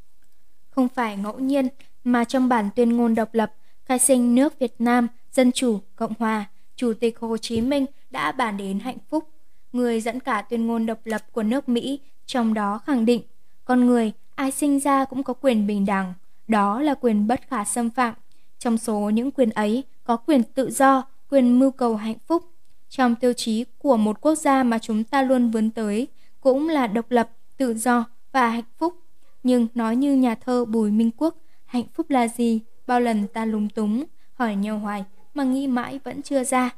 Không 0.71 0.88
phải 0.88 1.17
ngẫu 1.17 1.38
nhiên 1.38 1.69
mà 2.05 2.25
trong 2.25 2.49
bản 2.49 2.69
tuyên 2.77 2.97
ngôn 2.97 3.15
độc 3.15 3.35
lập, 3.35 3.55
khai 3.85 3.99
sinh 3.99 4.35
nước 4.35 4.59
Việt 4.59 4.75
Nam, 4.79 5.09
Dân 5.33 5.53
Chủ, 5.53 5.81
Cộng 5.97 6.12
Hòa, 6.19 6.45
Chủ 6.77 6.93
tịch 7.00 7.19
Hồ 7.19 7.37
Chí 7.37 7.61
Minh 7.61 7.87
đã 8.11 8.33
bàn 8.33 8.57
đến 8.57 8.79
hạnh 8.81 8.99
phúc. 9.11 9.29
Người 9.73 10.00
dẫn 10.00 10.21
cả 10.21 10.43
tuyên 10.43 10.67
ngôn 10.67 10.87
độc 10.87 10.99
lập 11.05 11.23
của 11.33 11.43
nước 11.43 11.69
Mỹ, 11.69 12.00
trong 12.27 12.55
đó 12.55 12.79
khẳng 12.79 13.05
định, 13.05 13.23
con 13.65 13.87
người 13.87 14.12
ai 14.35 14.50
sinh 14.50 14.81
ra 14.81 15.05
cũng 15.05 15.23
có 15.23 15.35
quyền 15.35 15.67
bình 15.67 15.87
đẳng, 15.87 16.15
đó 16.49 16.81
là 16.81 16.95
quyền 16.95 17.27
bất 17.27 17.41
khả 17.49 17.65
xâm 17.65 17.91
phạm. 17.91 18.15
Trong 18.59 18.79
số 18.79 19.11
những 19.11 19.31
quyền 19.31 19.50
ấy 19.50 19.85
có 20.05 20.17
quyền 20.17 20.43
tự 20.43 20.71
do, 20.71 21.03
quyền 21.31 21.59
mưu 21.59 21.71
cầu 21.71 21.97
hạnh 21.97 22.19
phúc. 22.27 22.45
Trong 22.88 23.15
tiêu 23.15 23.33
chí 23.33 23.65
của 23.79 23.97
một 23.97 24.21
quốc 24.21 24.35
gia 24.35 24.62
mà 24.62 24.79
chúng 24.79 25.05
ta 25.05 25.23
luôn 25.23 25.50
vươn 25.50 25.71
tới 25.71 26.07
cũng 26.41 26.69
là 26.69 26.87
độc 26.87 27.11
lập, 27.11 27.31
tự 27.57 27.75
do 27.75 28.05
và 28.33 28.49
hạnh 28.49 28.65
phúc. 28.79 28.95
Nhưng 29.43 29.67
nói 29.75 29.97
như 29.97 30.15
nhà 30.17 30.35
thơ 30.35 30.65
Bùi 30.65 30.91
Minh 30.91 31.11
Quốc, 31.17 31.37
hạnh 31.67 31.85
phúc 31.95 32.11
là 32.11 32.29
gì? 32.29 32.61
Bao 32.87 33.00
lần 33.00 33.27
ta 33.29 33.45
lúng 33.45 33.69
túng, 33.69 34.05
hỏi 34.33 34.57
nhau 34.57 34.79
hoài 34.79 35.05
mà 35.35 35.45
nghĩ 35.45 35.67
mãi 35.67 36.00
vẫn 36.05 36.23
chưa 36.23 36.45
ra. 36.45 36.71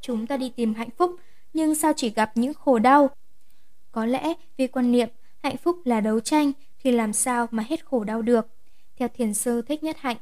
Chúng 0.00 0.26
ta 0.26 0.36
đi 0.36 0.48
tìm 0.56 0.74
hạnh 0.74 0.90
phúc, 0.98 1.16
nhưng 1.52 1.74
sao 1.74 1.92
chỉ 1.96 2.10
gặp 2.10 2.32
những 2.34 2.54
khổ 2.54 2.78
đau? 2.78 3.10
Có 3.92 4.06
lẽ 4.06 4.34
vì 4.56 4.66
quan 4.66 4.92
niệm 4.92 5.08
hạnh 5.42 5.56
phúc 5.56 5.76
là 5.84 6.00
đấu 6.00 6.20
tranh 6.20 6.52
thì 6.82 6.92
làm 6.92 7.12
sao 7.12 7.46
mà 7.50 7.64
hết 7.68 7.84
khổ 7.84 8.04
đau 8.04 8.22
được? 8.22 8.46
Theo 8.96 9.08
thiền 9.08 9.34
sư 9.34 9.62
Thích 9.62 9.82
Nhất 9.82 9.96
Hạnh, 9.98 10.16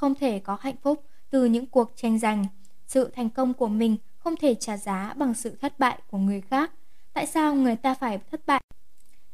không 0.00 0.14
thể 0.14 0.38
có 0.38 0.56
hạnh 0.60 0.76
phúc 0.82 1.04
từ 1.30 1.44
những 1.44 1.66
cuộc 1.66 1.92
tranh 1.96 2.18
giành. 2.18 2.46
Sự 2.86 3.10
thành 3.14 3.30
công 3.30 3.54
của 3.54 3.68
mình 3.68 3.96
không 4.18 4.36
thể 4.36 4.54
trả 4.54 4.76
giá 4.76 5.14
bằng 5.16 5.34
sự 5.34 5.56
thất 5.60 5.78
bại 5.78 5.98
của 6.10 6.18
người 6.18 6.40
khác. 6.40 6.72
Tại 7.12 7.26
sao 7.26 7.54
người 7.54 7.76
ta 7.76 7.94
phải 7.94 8.18
thất 8.30 8.46
bại 8.46 8.62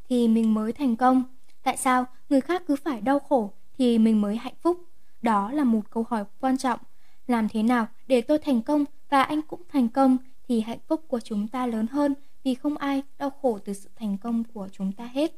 thì 0.09 0.27
mình 0.27 0.53
mới 0.53 0.73
thành 0.73 0.95
công? 0.95 1.23
Tại 1.63 1.77
sao 1.77 2.05
người 2.29 2.41
khác 2.41 2.63
cứ 2.67 2.75
phải 2.75 3.01
đau 3.01 3.19
khổ 3.19 3.51
thì 3.77 3.97
mình 3.97 4.21
mới 4.21 4.37
hạnh 4.37 4.53
phúc? 4.61 4.77
Đó 5.21 5.51
là 5.51 5.63
một 5.63 5.81
câu 5.89 6.05
hỏi 6.09 6.23
quan 6.39 6.57
trọng. 6.57 6.79
Làm 7.27 7.49
thế 7.49 7.63
nào 7.63 7.87
để 8.07 8.21
tôi 8.21 8.39
thành 8.39 8.61
công 8.61 8.85
và 9.09 9.23
anh 9.23 9.41
cũng 9.41 9.61
thành 9.69 9.89
công 9.89 10.17
thì 10.47 10.61
hạnh 10.61 10.79
phúc 10.87 11.03
của 11.07 11.19
chúng 11.19 11.47
ta 11.47 11.65
lớn 11.65 11.87
hơn 11.87 12.13
vì 12.43 12.55
không 12.55 12.77
ai 12.77 13.03
đau 13.17 13.29
khổ 13.29 13.59
từ 13.65 13.73
sự 13.73 13.89
thành 13.95 14.17
công 14.17 14.43
của 14.53 14.69
chúng 14.71 14.91
ta 14.91 15.05
hết. 15.05 15.31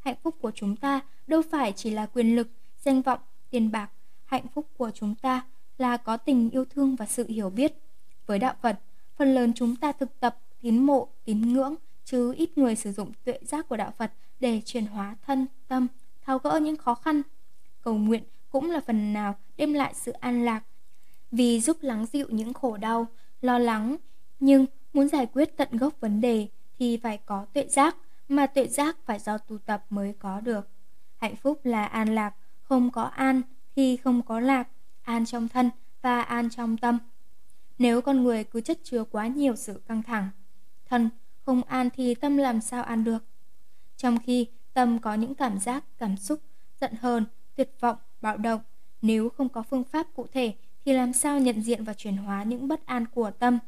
Hạnh 0.00 0.16
phúc 0.22 0.34
của 0.40 0.50
chúng 0.54 0.76
ta 0.76 1.00
đâu 1.26 1.42
phải 1.50 1.72
chỉ 1.72 1.90
là 1.90 2.06
quyền 2.06 2.36
lực, 2.36 2.48
danh 2.84 3.02
vọng, 3.02 3.20
tiền 3.50 3.72
bạc. 3.72 3.90
Hạnh 4.26 4.46
phúc 4.54 4.66
của 4.76 4.90
chúng 4.94 5.14
ta 5.14 5.44
là 5.78 5.96
có 5.96 6.16
tình 6.16 6.50
yêu 6.50 6.64
thương 6.64 6.96
và 6.96 7.06
sự 7.06 7.26
hiểu 7.28 7.50
biết. 7.50 7.72
Với 8.26 8.38
đạo 8.38 8.54
Phật, 8.62 8.80
phần 9.16 9.34
lớn 9.34 9.52
chúng 9.54 9.76
ta 9.76 9.92
thực 9.92 10.20
tập 10.20 10.38
tín 10.60 10.78
mộ, 10.78 11.08
tín 11.24 11.52
ngưỡng, 11.52 11.74
chứ 12.04 12.34
ít 12.36 12.58
người 12.58 12.76
sử 12.76 12.92
dụng 12.92 13.12
tuệ 13.24 13.38
giác 13.42 13.68
của 13.68 13.76
đạo 13.76 13.92
Phật 13.98 14.12
để 14.40 14.62
chuyển 14.64 14.86
hóa 14.86 15.16
thân, 15.26 15.46
tâm, 15.68 15.86
tháo 16.22 16.38
gỡ 16.38 16.60
những 16.62 16.76
khó 16.76 16.94
khăn. 16.94 17.22
Cầu 17.82 17.94
nguyện 17.94 18.22
cũng 18.50 18.70
là 18.70 18.80
phần 18.80 19.12
nào 19.12 19.34
đem 19.56 19.72
lại 19.72 19.94
sự 19.94 20.12
an 20.12 20.44
lạc, 20.44 20.62
vì 21.30 21.60
giúp 21.60 21.76
lắng 21.80 22.06
dịu 22.12 22.26
những 22.30 22.52
khổ 22.52 22.76
đau, 22.76 23.06
lo 23.40 23.58
lắng. 23.58 23.96
Nhưng 24.40 24.66
muốn 24.92 25.08
giải 25.08 25.26
quyết 25.26 25.56
tận 25.56 25.68
gốc 25.72 26.00
vấn 26.00 26.20
đề 26.20 26.48
thì 26.78 26.96
phải 26.96 27.18
có 27.26 27.46
tuệ 27.52 27.66
giác, 27.68 27.96
mà 28.28 28.46
tuệ 28.46 28.66
giác 28.66 28.96
phải 29.04 29.18
do 29.18 29.38
tu 29.38 29.58
tập 29.58 29.84
mới 29.90 30.14
có 30.18 30.40
được. 30.40 30.68
Hạnh 31.16 31.36
phúc 31.36 31.60
là 31.64 31.84
an 31.84 32.14
lạc, 32.14 32.34
không 32.62 32.90
có 32.90 33.02
an 33.02 33.42
thì 33.76 33.96
không 33.96 34.22
có 34.22 34.40
lạc, 34.40 34.68
an 35.02 35.26
trong 35.26 35.48
thân 35.48 35.70
và 36.02 36.20
an 36.20 36.50
trong 36.50 36.76
tâm. 36.76 36.98
Nếu 37.78 38.00
con 38.00 38.24
người 38.24 38.44
cứ 38.44 38.60
chất 38.60 38.78
chứa 38.82 39.04
quá 39.04 39.26
nhiều 39.26 39.56
sự 39.56 39.80
căng 39.88 40.02
thẳng, 40.02 40.28
thân 40.88 41.10
không 41.44 41.62
an 41.62 41.88
thì 41.96 42.14
tâm 42.14 42.36
làm 42.36 42.60
sao 42.60 42.82
an 42.82 43.04
được. 43.04 43.24
Trong 43.96 44.18
khi 44.18 44.46
tâm 44.74 44.98
có 44.98 45.14
những 45.14 45.34
cảm 45.34 45.58
giác, 45.58 45.84
cảm 45.98 46.16
xúc, 46.16 46.40
giận 46.80 46.92
hờn, 47.00 47.24
tuyệt 47.56 47.70
vọng, 47.80 47.96
bạo 48.20 48.36
động, 48.36 48.60
nếu 49.02 49.28
không 49.28 49.48
có 49.48 49.62
phương 49.62 49.84
pháp 49.84 50.06
cụ 50.14 50.26
thể 50.32 50.54
thì 50.84 50.92
làm 50.92 51.12
sao 51.12 51.38
nhận 51.38 51.62
diện 51.62 51.84
và 51.84 51.94
chuyển 51.94 52.16
hóa 52.16 52.42
những 52.42 52.68
bất 52.68 52.86
an 52.86 53.04
của 53.14 53.30
tâm. 53.30 53.58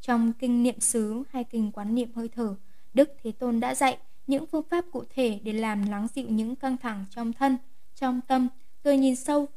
Trong 0.00 0.32
kinh 0.32 0.62
niệm 0.62 0.80
xứ 0.80 1.22
hay 1.30 1.44
kinh 1.44 1.72
quán 1.72 1.94
niệm 1.94 2.08
hơi 2.14 2.28
thở, 2.28 2.54
Đức 2.94 3.10
Thế 3.22 3.32
Tôn 3.32 3.60
đã 3.60 3.74
dạy 3.74 3.98
những 4.26 4.46
phương 4.46 4.62
pháp 4.70 4.84
cụ 4.92 5.04
thể 5.14 5.40
để 5.42 5.52
làm 5.52 5.90
lắng 5.90 6.06
dịu 6.14 6.26
những 6.28 6.56
căng 6.56 6.76
thẳng 6.76 7.04
trong 7.10 7.32
thân, 7.32 7.56
trong 7.94 8.20
tâm. 8.20 8.48
Tôi 8.88 8.96
nhìn 8.96 9.16
sâu 9.16 9.48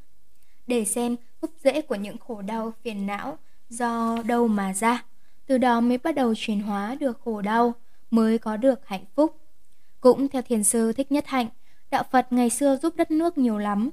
để 0.67 0.85
xem 0.85 1.15
gốc 1.41 1.51
rễ 1.63 1.81
của 1.81 1.95
những 1.95 2.17
khổ 2.17 2.41
đau 2.41 2.73
phiền 2.83 3.07
não 3.07 3.37
do 3.69 4.17
đâu 4.25 4.47
mà 4.47 4.73
ra. 4.73 5.03
Từ 5.47 5.57
đó 5.57 5.81
mới 5.81 5.97
bắt 5.97 6.15
đầu 6.15 6.33
chuyển 6.37 6.61
hóa 6.61 6.95
được 6.95 7.21
khổ 7.25 7.41
đau, 7.41 7.73
mới 8.09 8.37
có 8.37 8.57
được 8.57 8.87
hạnh 8.87 9.05
phúc. 9.15 9.35
Cũng 10.01 10.27
theo 10.27 10.41
thiền 10.41 10.63
sư 10.63 10.93
Thích 10.93 11.11
Nhất 11.11 11.27
Hạnh, 11.27 11.47
đạo 11.91 12.03
Phật 12.11 12.27
ngày 12.33 12.49
xưa 12.49 12.77
giúp 12.81 12.95
đất 12.95 13.11
nước 13.11 13.37
nhiều 13.37 13.57
lắm. 13.57 13.89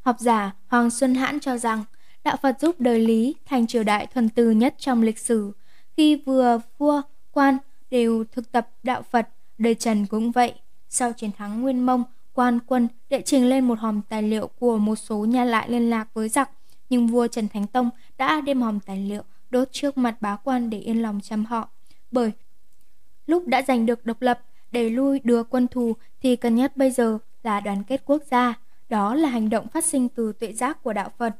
Học 0.00 0.16
giả 0.18 0.54
Hoàng 0.66 0.90
Xuân 0.90 1.14
Hãn 1.14 1.40
cho 1.40 1.56
rằng, 1.56 1.84
đạo 2.24 2.36
Phật 2.42 2.60
giúp 2.60 2.80
đời 2.80 2.98
Lý 2.98 3.34
thành 3.46 3.66
triều 3.66 3.84
đại 3.84 4.06
thuần 4.06 4.28
từ 4.28 4.50
nhất 4.50 4.74
trong 4.78 5.02
lịch 5.02 5.18
sử. 5.18 5.52
Khi 5.96 6.16
vừa 6.16 6.60
vua, 6.78 7.02
quan 7.32 7.58
đều 7.90 8.24
thực 8.32 8.52
tập 8.52 8.68
đạo 8.82 9.02
Phật, 9.02 9.28
đời 9.58 9.74
Trần 9.74 10.06
cũng 10.06 10.30
vậy. 10.30 10.54
Sau 10.88 11.12
chiến 11.12 11.30
thắng 11.32 11.60
Nguyên 11.60 11.86
Mông, 11.86 12.04
quan 12.40 12.58
quân 12.66 12.88
đệ 13.10 13.22
trình 13.22 13.48
lên 13.48 13.64
một 13.64 13.78
hòm 13.78 14.02
tài 14.08 14.22
liệu 14.22 14.46
của 14.46 14.78
một 14.78 14.96
số 14.96 15.24
nhà 15.24 15.44
lại 15.44 15.70
liên 15.70 15.90
lạc 15.90 16.08
với 16.14 16.28
giặc, 16.28 16.50
nhưng 16.90 17.06
vua 17.06 17.26
Trần 17.26 17.48
Thánh 17.48 17.66
Tông 17.66 17.90
đã 18.18 18.40
đem 18.40 18.62
hòm 18.62 18.80
tài 18.80 18.96
liệu 18.96 19.22
đốt 19.50 19.68
trước 19.72 19.98
mặt 19.98 20.16
bá 20.20 20.36
quan 20.36 20.70
để 20.70 20.78
yên 20.78 21.02
lòng 21.02 21.20
chăm 21.22 21.44
họ. 21.44 21.68
Bởi 22.10 22.32
lúc 23.26 23.46
đã 23.46 23.62
giành 23.62 23.86
được 23.86 24.06
độc 24.06 24.22
lập, 24.22 24.40
đẩy 24.72 24.90
lui 24.90 25.20
đưa 25.24 25.42
quân 25.42 25.68
thù 25.68 25.92
thì 26.22 26.36
cần 26.36 26.54
nhất 26.54 26.76
bây 26.76 26.90
giờ 26.90 27.18
là 27.42 27.60
đoàn 27.60 27.84
kết 27.84 28.02
quốc 28.04 28.22
gia. 28.30 28.54
Đó 28.88 29.14
là 29.14 29.28
hành 29.28 29.50
động 29.50 29.68
phát 29.68 29.84
sinh 29.84 30.08
từ 30.08 30.32
tuệ 30.32 30.52
giác 30.52 30.82
của 30.82 30.92
đạo 30.92 31.10
Phật. 31.18 31.36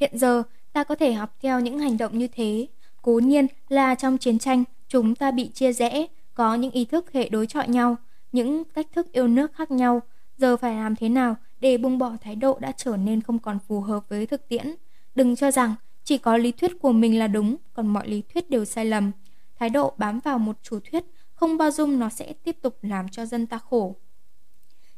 Hiện 0.00 0.18
giờ, 0.18 0.42
ta 0.72 0.84
có 0.84 0.94
thể 0.94 1.12
học 1.12 1.36
theo 1.42 1.60
những 1.60 1.78
hành 1.78 1.98
động 1.98 2.18
như 2.18 2.26
thế. 2.26 2.66
Cố 3.02 3.20
nhiên 3.24 3.46
là 3.68 3.94
trong 3.94 4.18
chiến 4.18 4.38
tranh, 4.38 4.64
chúng 4.88 5.14
ta 5.14 5.30
bị 5.30 5.48
chia 5.48 5.72
rẽ, 5.72 6.06
có 6.34 6.54
những 6.54 6.70
ý 6.70 6.84
thức 6.84 7.12
hệ 7.12 7.28
đối 7.28 7.46
chọi 7.46 7.68
nhau, 7.68 7.96
những 8.32 8.64
cách 8.64 8.86
thức 8.92 9.12
yêu 9.12 9.28
nước 9.28 9.54
khác 9.54 9.70
nhau. 9.70 10.00
Giờ 10.38 10.56
phải 10.56 10.74
làm 10.74 10.96
thế 10.96 11.08
nào 11.08 11.36
để 11.60 11.78
buông 11.78 11.98
bỏ 11.98 12.16
thái 12.20 12.36
độ 12.36 12.58
đã 12.60 12.72
trở 12.72 12.96
nên 12.96 13.20
không 13.20 13.38
còn 13.38 13.58
phù 13.68 13.80
hợp 13.80 14.08
với 14.08 14.26
thực 14.26 14.48
tiễn. 14.48 14.74
Đừng 15.14 15.36
cho 15.36 15.50
rằng 15.50 15.74
chỉ 16.04 16.18
có 16.18 16.36
lý 16.36 16.52
thuyết 16.52 16.72
của 16.80 16.92
mình 16.92 17.18
là 17.18 17.26
đúng, 17.26 17.56
còn 17.72 17.86
mọi 17.86 18.08
lý 18.08 18.22
thuyết 18.22 18.50
đều 18.50 18.64
sai 18.64 18.84
lầm. 18.84 19.12
Thái 19.58 19.70
độ 19.70 19.94
bám 19.96 20.20
vào 20.20 20.38
một 20.38 20.56
chủ 20.62 20.78
thuyết 20.90 21.04
không 21.34 21.56
bao 21.56 21.70
dung 21.70 21.98
nó 21.98 22.08
sẽ 22.08 22.32
tiếp 22.32 22.56
tục 22.62 22.78
làm 22.82 23.08
cho 23.08 23.26
dân 23.26 23.46
ta 23.46 23.58
khổ. 23.58 23.96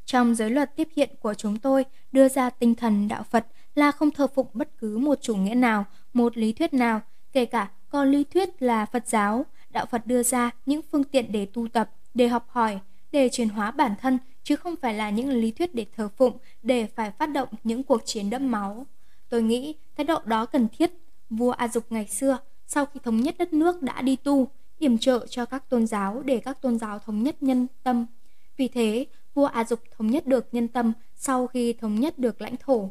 Trong 0.04 0.34
giới 0.34 0.50
luật 0.50 0.76
tiếp 0.76 0.88
hiện 0.96 1.10
của 1.20 1.34
chúng 1.34 1.58
tôi 1.58 1.84
đưa 2.12 2.28
ra 2.28 2.50
tinh 2.50 2.74
thần 2.74 3.08
đạo 3.08 3.22
Phật 3.22 3.46
là 3.74 3.90
không 3.90 4.10
thờ 4.10 4.26
phụng 4.26 4.46
bất 4.52 4.68
cứ 4.78 4.98
một 4.98 5.18
chủ 5.22 5.36
nghĩa 5.36 5.54
nào, 5.54 5.84
một 6.12 6.36
lý 6.36 6.52
thuyết 6.52 6.74
nào, 6.74 7.00
kể 7.32 7.44
cả 7.44 7.70
có 7.88 8.04
lý 8.04 8.24
thuyết 8.24 8.62
là 8.62 8.86
Phật 8.86 9.08
giáo. 9.08 9.46
Đạo 9.70 9.86
Phật 9.86 10.06
đưa 10.06 10.22
ra 10.22 10.50
những 10.66 10.80
phương 10.92 11.04
tiện 11.04 11.32
để 11.32 11.46
tu 11.52 11.68
tập, 11.68 11.90
để 12.14 12.28
học 12.28 12.46
hỏi, 12.48 12.80
để 13.12 13.28
chuyển 13.32 13.48
hóa 13.48 13.70
bản 13.70 13.94
thân 14.00 14.18
chứ 14.46 14.56
không 14.56 14.76
phải 14.76 14.94
là 14.94 15.10
những 15.10 15.28
lý 15.28 15.50
thuyết 15.50 15.74
để 15.74 15.86
thờ 15.96 16.08
phụng, 16.16 16.38
để 16.62 16.86
phải 16.86 17.10
phát 17.10 17.26
động 17.26 17.48
những 17.64 17.82
cuộc 17.82 18.02
chiến 18.04 18.30
đẫm 18.30 18.50
máu. 18.50 18.86
Tôi 19.28 19.42
nghĩ 19.42 19.74
thái 19.96 20.04
độ 20.04 20.18
đó 20.24 20.46
cần 20.46 20.68
thiết. 20.78 20.90
Vua 21.30 21.50
A 21.50 21.68
Dục 21.68 21.84
ngày 21.90 22.06
xưa, 22.06 22.38
sau 22.66 22.86
khi 22.86 23.00
thống 23.04 23.20
nhất 23.20 23.34
đất 23.38 23.52
nước 23.52 23.82
đã 23.82 24.02
đi 24.02 24.16
tu, 24.16 24.48
yểm 24.78 24.98
trợ 24.98 25.26
cho 25.26 25.44
các 25.44 25.68
tôn 25.68 25.86
giáo 25.86 26.22
để 26.22 26.38
các 26.38 26.62
tôn 26.62 26.78
giáo 26.78 26.98
thống 26.98 27.22
nhất 27.22 27.42
nhân 27.42 27.66
tâm. 27.82 28.06
Vì 28.56 28.68
thế, 28.68 29.06
vua 29.34 29.44
A 29.44 29.64
Dục 29.64 29.80
thống 29.96 30.06
nhất 30.06 30.26
được 30.26 30.48
nhân 30.52 30.68
tâm 30.68 30.92
sau 31.16 31.46
khi 31.46 31.72
thống 31.72 31.94
nhất 31.94 32.18
được 32.18 32.40
lãnh 32.40 32.56
thổ. 32.56 32.90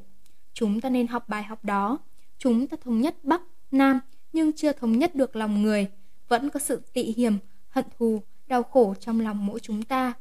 Chúng 0.54 0.82
ta 0.82 0.90
nên 0.90 1.08
học 1.08 1.30
bài 1.30 1.44
học 1.44 1.66
đó. 1.66 1.98
Chúng 2.38 2.68
ta 2.68 2.78
thống 2.84 3.02
nhất 3.02 3.16
Bắc, 3.24 3.42
Nam 3.72 4.00
nhưng 4.34 4.54
chưa 4.54 4.72
thống 4.72 5.00
nhất 5.00 5.16
được 5.16 5.36
lòng 5.36 5.64
người. 5.64 5.88
Vẫn 6.28 6.50
có 6.50 6.60
sự 6.60 6.82
tị 6.94 7.04
hiểm, 7.04 7.38
hận 7.70 7.86
thù, 8.00 8.22
đau 8.48 8.64
khổ 8.64 8.94
trong 9.00 9.20
lòng 9.20 9.46
mỗi 9.46 9.60
chúng 9.60 9.84
ta. 9.84 10.14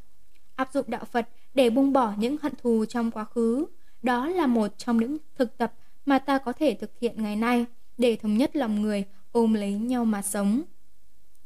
Áp 0.57 0.73
dụng 0.73 0.85
đạo 0.88 1.05
Phật 1.05 1.29
để 1.55 1.71
buông 1.71 1.93
bỏ 1.93 2.12
những 2.19 2.37
hận 2.43 2.53
thù 2.62 2.85
trong 2.85 3.11
quá 3.11 3.25
khứ. 3.25 3.67
Đó 4.03 4.29
là 4.29 4.47
một 4.47 4.79
trong 4.79 4.97
những 4.97 5.17
thực 5.37 5.59
tập 5.59 5.73
mà 6.07 6.19
ta 6.19 6.38
có 6.38 6.53
thể 6.53 6.77
thực 6.81 6.90
hiện 7.01 7.23
ngày 7.23 7.37
nay 7.37 7.64
để 7.99 8.17
thống 8.17 8.37
nhất 8.37 8.57
lòng 8.57 8.83
người 8.83 9.05
ôm 9.33 9.55
lấy 9.55 9.73
nhau 9.73 10.05
mà 10.05 10.23
sống. 10.23 10.62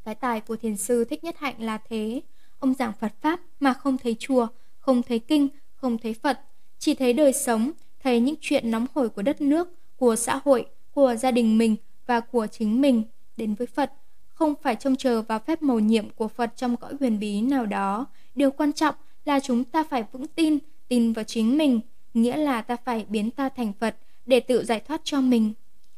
Cái 0.05 0.15
tài 0.15 0.41
của 0.41 0.55
thiền 0.55 0.77
sư 0.77 1.03
Thích 1.03 1.23
Nhất 1.23 1.35
Hạnh 1.37 1.61
là 1.61 1.77
thế. 1.89 2.21
Ông 2.59 2.73
giảng 2.73 2.93
Phật 2.99 3.13
Pháp 3.21 3.39
mà 3.59 3.73
không 3.73 3.97
thấy 3.97 4.15
chùa, 4.19 4.47
không 4.79 5.03
thấy 5.03 5.19
kinh, 5.19 5.47
không 5.75 5.97
thấy 5.97 6.13
Phật. 6.13 6.39
Chỉ 6.79 6.95
thấy 6.95 7.13
đời 7.13 7.33
sống, 7.33 7.71
thấy 8.03 8.19
những 8.19 8.35
chuyện 8.41 8.71
nóng 8.71 8.85
hổi 8.93 9.09
của 9.09 9.21
đất 9.21 9.41
nước, 9.41 9.67
của 9.97 10.15
xã 10.15 10.39
hội, 10.45 10.65
của 10.91 11.15
gia 11.15 11.31
đình 11.31 11.57
mình 11.57 11.75
và 12.05 12.19
của 12.19 12.47
chính 12.47 12.81
mình 12.81 13.03
đến 13.37 13.53
với 13.53 13.67
Phật. 13.67 13.91
Không 14.27 14.53
phải 14.61 14.75
trông 14.75 14.95
chờ 14.95 15.21
vào 15.21 15.39
phép 15.39 15.61
mầu 15.61 15.79
nhiệm 15.79 16.09
của 16.09 16.27
Phật 16.27 16.51
trong 16.55 16.77
cõi 16.77 16.93
huyền 16.99 17.19
bí 17.19 17.41
nào 17.41 17.65
đó. 17.65 18.05
Điều 18.39 18.51
quan 18.51 18.73
trọng 18.73 18.95
là 19.25 19.39
chúng 19.39 19.63
ta 19.63 19.83
phải 19.83 20.03
vững 20.11 20.27
tin, 20.27 20.57
tin 20.87 21.13
vào 21.13 21.23
chính 21.23 21.57
mình. 21.57 21.79
Nghĩa 22.13 22.37
là 22.37 22.61
ta 22.61 22.75
phải 22.85 23.05
biến 23.09 23.31
ta 23.31 23.49
thành 23.49 23.73
Phật 23.79 23.95
để 24.25 24.39
tự 24.39 24.65
giải 24.65 24.79
thoát 24.79 25.01
cho 25.03 25.21
mình. 25.21 25.53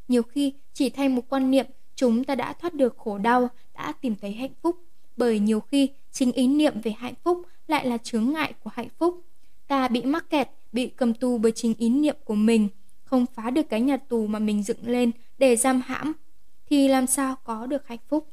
Nhiều 0.08 0.24
khi 0.24 0.54
chỉ 0.74 0.90
thay 0.90 1.10
một 1.10 1.22
quan 1.30 1.52
niệm 1.52 1.66
chúng 1.96 2.24
ta 2.24 2.36
đã 2.36 2.54
thoát 2.54 2.74
được 2.74 2.98
khổ 2.98 3.18
đau, 3.18 3.50
đã 3.74 3.94
tìm 4.02 4.16
thấy 4.22 4.32
hạnh 4.32 4.54
phúc. 4.62 4.76
Bởi 5.18 5.40
nhiều 5.40 5.60
khi 5.60 5.90
chính 6.12 6.32
ý 6.32 6.48
niệm 6.48 6.82
về 6.82 6.92
hạnh 6.92 7.14
phúc 7.24 7.42
lại 7.68 7.86
là 7.86 7.98
chướng 7.98 8.32
ngại 8.32 8.54
của 8.64 8.70
hạnh 8.74 8.90
phúc. 9.00 9.22
Ta 9.68 9.88
bị 9.88 10.02
mắc 10.02 10.30
kẹt, 10.30 10.50
bị 10.72 10.88
cầm 10.88 11.14
tù 11.14 11.38
bởi 11.38 11.52
chính 11.52 11.74
ý 11.78 11.90
niệm 11.90 12.16
của 12.24 12.36
mình, 12.36 12.68
không 13.04 13.26
phá 13.36 13.50
được 13.50 13.70
cái 13.70 13.82
nhà 13.82 13.98
tù 13.98 14.28
mà 14.28 14.40
mình 14.40 14.64
dựng 14.64 14.88
lên 14.88 15.12
để 15.38 15.56
giam 15.56 15.82
hãm, 15.82 16.14
thì 16.70 16.88
làm 16.88 17.08
sao 17.08 17.36
có 17.44 17.66
được 17.66 17.88
hạnh 17.88 18.00
phúc. 18.08 18.28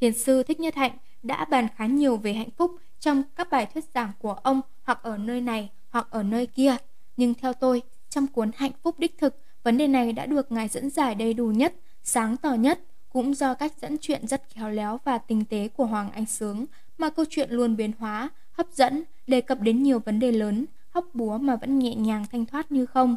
Thiền 0.00 0.12
sư 0.12 0.42
Thích 0.42 0.60
Nhất 0.60 0.74
Hạnh 0.74 0.92
đã 1.22 1.44
bàn 1.44 1.66
khá 1.76 1.86
nhiều 1.86 2.16
về 2.16 2.32
hạnh 2.32 2.50
phúc 2.56 2.76
trong 3.00 3.22
các 3.36 3.50
bài 3.50 3.66
thuyết 3.66 3.84
giảng 3.94 4.12
của 4.18 4.32
ông 4.32 4.60
hoặc 4.82 5.02
ở 5.02 5.16
nơi 5.16 5.40
này 5.40 5.70
hoặc 5.90 6.06
ở 6.10 6.22
nơi 6.22 6.46
kia. 6.46 6.76
Nhưng 7.16 7.34
theo 7.34 7.52
tôi, 7.52 7.82
trong 8.10 8.26
cuốn 8.26 8.50
Hạnh 8.56 8.72
phúc 8.82 8.98
đích 8.98 9.18
thực, 9.18 9.42
vấn 9.62 9.78
đề 9.78 9.86
này 9.86 10.12
đã 10.12 10.26
được 10.26 10.52
Ngài 10.52 10.68
dẫn 10.68 10.90
giải 10.90 11.14
đầy 11.14 11.34
đủ 11.34 11.46
nhất, 11.46 11.74
sáng 12.02 12.36
tỏ 12.36 12.54
nhất, 12.54 12.80
cũng 13.12 13.34
do 13.34 13.54
cách 13.54 13.72
dẫn 13.80 13.96
chuyện 14.00 14.26
rất 14.26 14.42
khéo 14.48 14.70
léo 14.70 15.00
và 15.04 15.18
tinh 15.18 15.44
tế 15.44 15.68
của 15.68 15.86
Hoàng 15.86 16.10
Anh 16.10 16.26
Sướng 16.26 16.66
mà 16.98 17.10
câu 17.10 17.24
chuyện 17.30 17.50
luôn 17.50 17.76
biến 17.76 17.92
hóa, 17.98 18.30
hấp 18.52 18.66
dẫn, 18.72 19.04
đề 19.26 19.40
cập 19.40 19.60
đến 19.60 19.82
nhiều 19.82 19.98
vấn 19.98 20.18
đề 20.18 20.32
lớn, 20.32 20.66
hóc 20.90 21.04
búa 21.14 21.38
mà 21.38 21.56
vẫn 21.56 21.78
nhẹ 21.78 21.94
nhàng 21.94 22.24
thanh 22.32 22.46
thoát 22.46 22.72
như 22.72 22.86
không. 22.86 23.16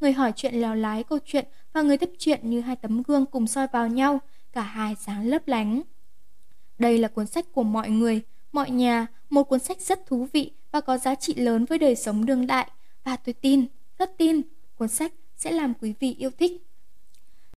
Người 0.00 0.12
hỏi 0.12 0.32
chuyện 0.36 0.54
lèo 0.54 0.74
lái 0.74 1.04
câu 1.04 1.18
chuyện 1.24 1.44
và 1.72 1.82
người 1.82 1.96
tiếp 1.96 2.10
chuyện 2.18 2.50
như 2.50 2.60
hai 2.60 2.76
tấm 2.76 3.02
gương 3.02 3.26
cùng 3.26 3.46
soi 3.46 3.66
vào 3.72 3.88
nhau, 3.88 4.18
cả 4.52 4.62
hai 4.62 4.94
sáng 5.00 5.26
lấp 5.26 5.48
lánh. 5.48 5.82
Đây 6.78 6.98
là 6.98 7.08
cuốn 7.08 7.26
sách 7.26 7.52
của 7.52 7.62
mọi 7.62 7.90
người, 7.90 8.20
mọi 8.52 8.70
nhà, 8.70 9.06
một 9.32 9.42
cuốn 9.42 9.60
sách 9.60 9.80
rất 9.80 10.06
thú 10.06 10.26
vị 10.32 10.50
và 10.72 10.80
có 10.80 10.98
giá 10.98 11.14
trị 11.14 11.34
lớn 11.34 11.64
với 11.64 11.78
đời 11.78 11.96
sống 11.96 12.26
đương 12.26 12.46
đại. 12.46 12.70
Và 13.04 13.16
tôi 13.16 13.32
tin, 13.32 13.66
rất 13.98 14.18
tin, 14.18 14.40
cuốn 14.74 14.88
sách 14.88 15.12
sẽ 15.36 15.50
làm 15.50 15.74
quý 15.74 15.94
vị 16.00 16.14
yêu 16.18 16.30
thích 16.38 16.52